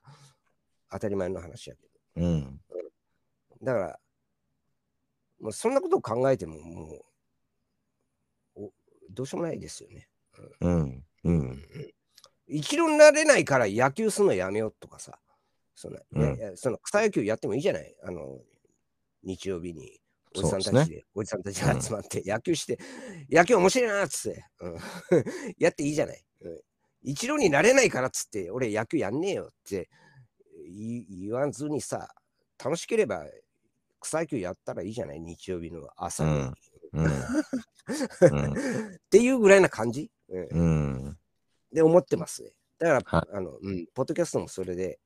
[0.89, 1.81] 当たり前の話やけ
[2.21, 2.25] ど。
[2.25, 2.61] うん。
[3.61, 3.99] だから、
[5.43, 7.05] もうそんなことを考えても、も
[8.55, 8.61] う、
[9.09, 10.07] どうしようもないですよね。
[10.61, 11.03] うん。
[11.25, 11.63] うん。
[12.47, 15.19] 一郎になれないから野球するのやめようとかさ、
[15.75, 17.93] その、うん、その草野球やってもいいじゃない。
[18.03, 18.39] あの、
[19.21, 19.99] 日曜日に
[20.33, 22.79] おじさんたちで、ね、おじさんたちが集まって野球して、
[23.29, 24.77] うん、野球面白いなっつって、うん、
[25.59, 26.23] やっていいじゃない。
[26.39, 26.61] うん、
[27.01, 29.89] 一郎になれないからっつって、俺野球やんねえよって
[30.69, 32.07] 言わずにさ、
[32.63, 33.25] 楽しければ
[34.03, 36.51] 草野球やったらいいじゃない、日曜日の朝に。
[36.93, 41.17] うん、 っていうぐらいな感じ、うん、
[41.71, 42.43] で思ってます。
[42.43, 42.51] ね。
[42.77, 44.99] だから、あのうん、ポッドキャストもそれで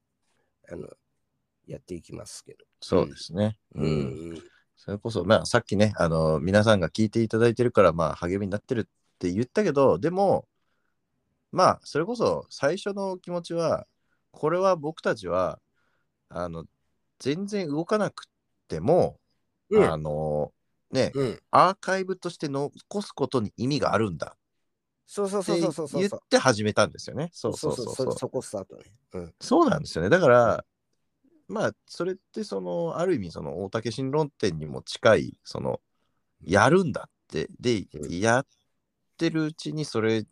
[0.69, 0.89] あの
[1.65, 2.65] やっていきますけど。
[2.81, 3.59] そうですね。
[3.75, 3.87] うん、う
[4.33, 4.43] ん。
[4.75, 8.83] それこそ、まあ、さっきね、あの、皆さんが聞いていただいてるから、まあ、励みになってるっ
[9.19, 10.47] て言ったけど、でも、
[11.51, 13.87] まあ、それこそ最初の気持ちは、
[14.31, 15.59] これは僕たちは、
[16.29, 16.65] あの、
[17.19, 18.25] 全然動かなく
[18.67, 19.17] ても、
[19.69, 20.51] うん、あの、
[20.91, 24.35] ね、うん、アーカイブとして残すことに意味があるんだ。
[25.05, 26.01] そうそうそうそうそう。
[26.01, 27.29] 言って始めたんですよね。
[27.31, 28.11] そうそうそうそう。
[28.13, 28.83] そこスタートね。
[29.13, 30.09] うん、そうなんですよね。
[30.09, 30.65] だから、
[31.47, 35.79] まあ、それってその、ある意味、その大竹新論点にも近い、その、
[36.43, 38.47] やるんだって、で、やっ
[39.17, 40.25] てるうちにそれ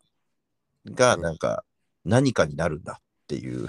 [0.84, 1.64] が、なんか、
[2.04, 3.68] 何かになるんだっていう。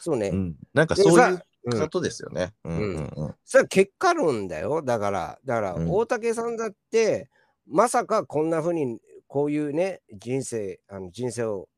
[0.00, 0.28] そうね。
[0.28, 2.52] うん、なんかそういうことですよね。
[2.64, 2.76] うん。
[2.76, 4.82] うんうん、それは結果論だよ。
[4.82, 7.28] だから、だから、大竹さんだって、
[7.66, 11.68] まさかこんなふうに、こういうね、人生、あの人生を、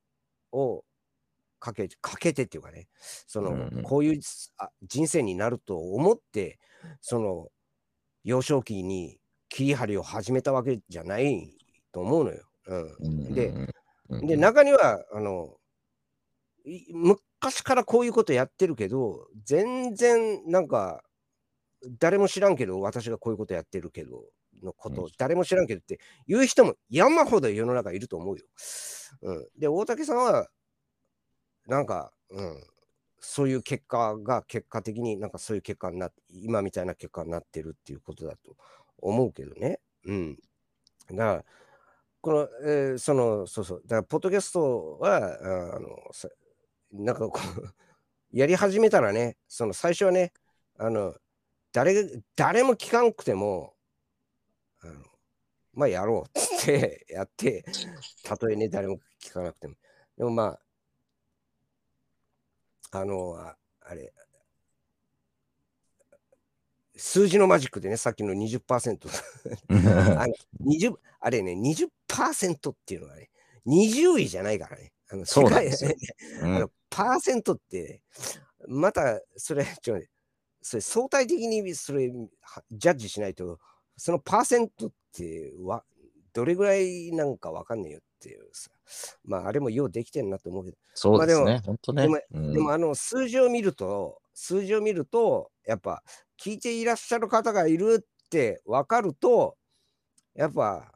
[0.52, 0.84] を
[1.58, 2.88] かけかけてっていうかね、
[3.26, 4.20] その、うんうん、こういう
[4.82, 6.58] 人生になると思って、
[7.00, 7.48] その、
[8.22, 9.18] 幼少期に
[9.48, 11.56] 切り張りを始めたわけじゃない
[11.92, 12.44] と思うのよ。
[12.66, 13.52] うん、で、
[14.10, 15.56] で、中には、あの、
[17.44, 21.02] 昔からこういうことやってるけど、全然なんか、
[21.98, 24.24] 誰も知らんけど、私がこういうことやってるけど、
[24.62, 28.44] のこと、うん、誰も知らんけどって言う人も山ほど世の中いると思うよ。
[29.22, 30.48] うん、で、大竹さんは
[31.66, 32.62] なんか、うん、
[33.20, 38.56] そういう結果が結果的になんかそういう結果になって、今みたいな結果になってるっていうことだと
[38.98, 39.80] 思うけどね。
[40.06, 40.38] うん。
[41.10, 41.44] だから、
[42.22, 45.16] この、えー、その、そうそう、だから、ポッドキャストは、
[45.74, 45.88] あの、
[46.94, 47.74] なんかこう
[48.30, 50.32] やり始めたらね、その最初はね、
[50.78, 51.14] あの、
[51.72, 53.74] 誰、誰も聞かんくても、
[54.80, 55.04] あの
[55.72, 57.64] まあやろうって やって、
[58.22, 59.74] たとえね、誰も聞かなくても。
[60.16, 60.58] でもま
[62.92, 64.12] あ、あの、ああれ、
[66.96, 69.08] 数字のマジックでね、さっきの20%
[70.20, 73.30] あの20あれね、20%っていうのはね、
[73.66, 74.93] 20位じゃないからね。
[75.14, 75.76] あの世界、ね
[76.42, 78.02] うん、あのパーセントって、
[78.66, 80.00] またそれ、ちょ
[80.60, 82.10] それ相対的にそれ
[82.72, 83.58] ジャッジしないと、
[83.96, 85.84] そのパーセントってわ
[86.32, 88.70] どれぐらいなんかわかんねえよっていうさ。
[89.24, 90.76] まあ、あれもようできてるなと思うけど。
[90.94, 92.02] そうですね、本当ね。
[92.02, 96.02] でも、うん、でもあの、数字を見ると、数字を見ると、やっぱ、
[96.42, 99.56] 聞いていらっしゃる方がいるって分かると、
[100.34, 100.93] やっぱ、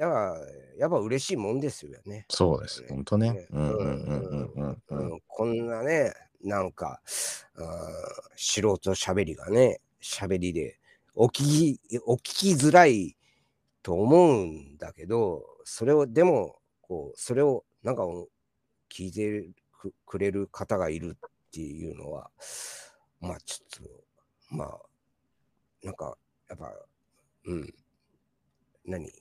[0.00, 0.38] やっぱ、
[0.78, 2.24] やっぱ嬉しいもんですよね。
[2.30, 3.46] そうです、本当ね。
[5.28, 7.02] こんなね、なんか、
[8.34, 10.78] 素人しゃべりがね、喋りで、
[11.14, 13.14] お聞き、お聞きづらい
[13.82, 18.04] と思うんだけど、それを、でも、こう、それを、なんか、
[18.88, 19.50] 聞いて
[20.06, 22.30] くれる方がいるっていうのは、
[23.20, 23.86] まあ、ちょっ
[24.48, 24.80] と、まあ、
[25.82, 26.16] なんか、
[26.48, 26.74] やっぱ、
[27.44, 27.74] うん、
[28.86, 29.12] 何？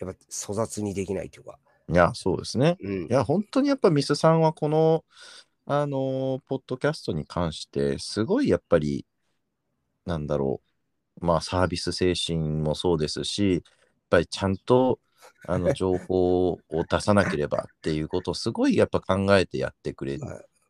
[0.00, 1.58] やっぱ粗雑にできないというか。
[1.88, 2.76] いや、そうですね。
[2.80, 5.04] うん、いや、本当にやっぱミスさんはこの、
[5.66, 9.06] あのー、ポッドキャストに関して、すごいやっぱり、
[10.06, 10.60] なんだろ
[11.20, 13.62] う、まあ、サービス精神もそうですし、やっ
[14.08, 15.00] ぱりちゃんと、
[15.46, 20.18] あの、 情報を出さなければっていうことをすごいやっぱ考えてやってくれ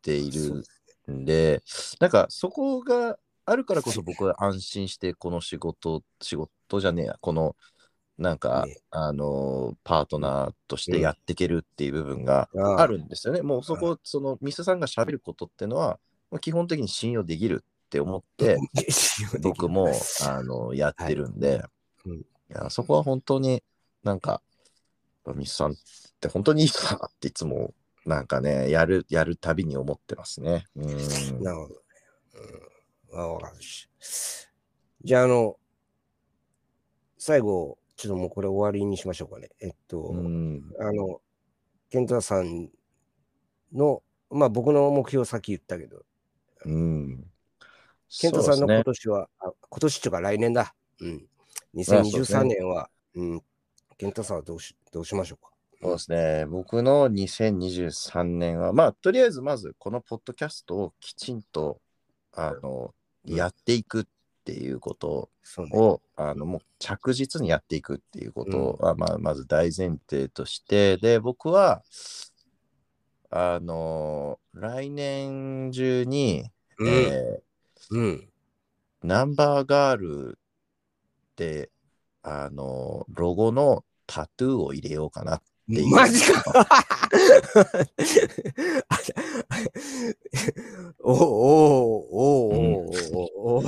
[0.03, 0.65] ている
[1.11, 1.63] んで、
[2.01, 7.57] なんかそこがあるからこそ僕は安心してこの仕事、仕事じゃねえや、この
[8.21, 13.41] なんか、ね、あのパートナーとしてやっていけるっていう部分があるんですよね。
[13.41, 15.99] うん、もうそこ、そのミスさんがしゃべることっていうのは、
[16.41, 18.59] 基本的に信用できるって思って、
[19.43, 19.89] 僕も
[20.27, 23.65] あのやってるんで、はいうん、いやそこは本当に
[24.03, 24.43] なんか、
[25.35, 25.75] ミスさんっ
[26.21, 27.73] て本当にいい人だなっていつも
[28.05, 30.67] なんかね、やる、やるたびに思ってますね。
[30.77, 31.43] うん。
[31.43, 31.81] なるほどね。
[33.13, 33.33] うん。
[33.35, 33.89] わかるし。
[35.03, 35.57] じゃあ、あの、
[37.19, 39.51] 最後、ちょっともうこれ終わりにしましょうかね。
[39.61, 41.21] えっと、うん、あの、
[41.91, 42.71] 健太さん
[43.75, 46.03] の、まあ僕の目標さっき言ったけど、
[46.65, 47.27] うん。
[48.09, 50.75] 健太さんの今年は、ね、あ今年というか来年だ。
[50.99, 51.27] うん。
[51.75, 53.43] 2023年は、うね、うん。
[53.99, 55.51] 健太さんはどうしどうしましょうか。
[55.83, 56.47] そうですね。
[56.47, 61.83] 僕の2023年は、まあ、とりあえずまずこのポッドキャストをきちんと、
[62.33, 62.95] あの、
[63.27, 64.05] やっていくっ
[64.51, 71.83] ていうことを、ね、あのもう着実にやっていくっていうことは、うん、まあ、まず大前提としてで僕は
[73.31, 78.29] あの来年中に、うん、えー、うん、
[79.05, 80.39] ナンバーガール
[81.37, 81.71] で
[82.25, 85.43] あのロゴのタトゥーを入れようかなっ
[85.73, 85.95] ていう。
[85.95, 86.43] マジか
[91.01, 92.91] おおおお
[93.37, 93.63] お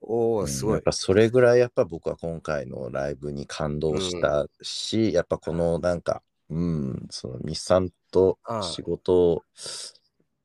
[0.00, 0.74] おおすごい。
[0.74, 9.42] やっぱそれぐらいやっぱ僕は今回のライブに感動したし、うん、やっぱこのなんか、うん、そのミスさんと仕事を、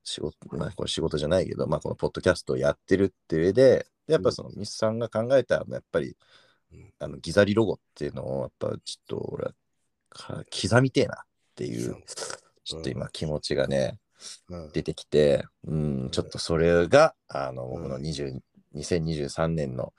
[0.03, 6.15] 仕事、まあこれ仕事じゃないけど、まあこのポッドキャストをやってるっていう上で、やっぱそのミスさんが考えたやっぱり、
[6.99, 9.53] あのギザリロゴっていうのをやっぱちょっと俺は
[10.49, 11.17] 刻みてえなっ
[11.55, 11.95] ていう、
[12.64, 13.97] ちょっと今気持ちがね、
[14.74, 18.39] 出てきて、うん、ちょっとそれが、あの、僕の20、
[18.76, 19.93] 2023年の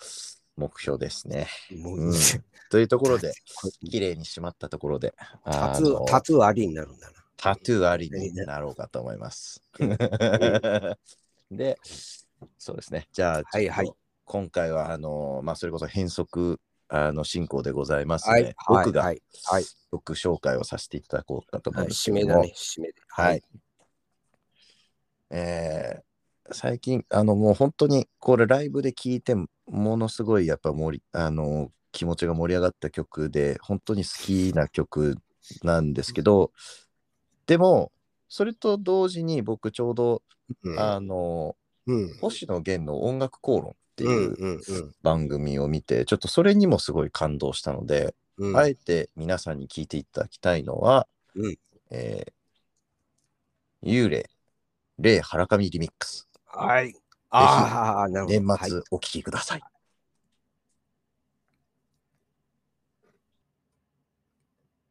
[0.57, 1.49] 目標ですね。
[1.73, 2.13] うん、
[2.71, 3.33] というところで、
[3.91, 7.25] 綺麗にしまったところで、タトゥー、タトゥーありになるんだな。
[7.37, 9.63] タトゥーありになろうかと思います。
[11.51, 11.79] で、
[12.59, 13.09] そうですね。
[13.13, 13.91] じゃあ、はいはい、
[14.25, 16.61] 今回は、あの、まあ、それこそ変則
[16.93, 22.95] あの進行でございますので、はい、僕が、はいはい、僕紹介をさせていただこうかと思います締めだね、締めで。
[23.09, 23.43] はい。
[25.30, 29.49] えー、最近、あの、もう本当に、これライブで聴いて、も
[29.97, 35.16] のすごいやっぱ盛り、あの、気持ちが盛り上がった曲で、本当に好きな曲
[35.62, 36.51] なんですけど、
[37.47, 37.93] でも、
[38.28, 40.22] それと同時に僕ちょうど、
[40.64, 51.57] うん、あの、うん、星野源の音楽口論っていう番組を見て、ちょっとそれにもすごい感動したので、うん、あえて皆さんに聞いていただきたいのは、うん、
[51.90, 54.28] えー、幽霊、
[54.98, 56.28] 霊ハラカミリミックス。
[56.46, 56.94] はい。
[57.30, 58.40] ああ、なるほど。
[58.40, 59.61] 年末お聴きください。
[59.61, 59.80] はい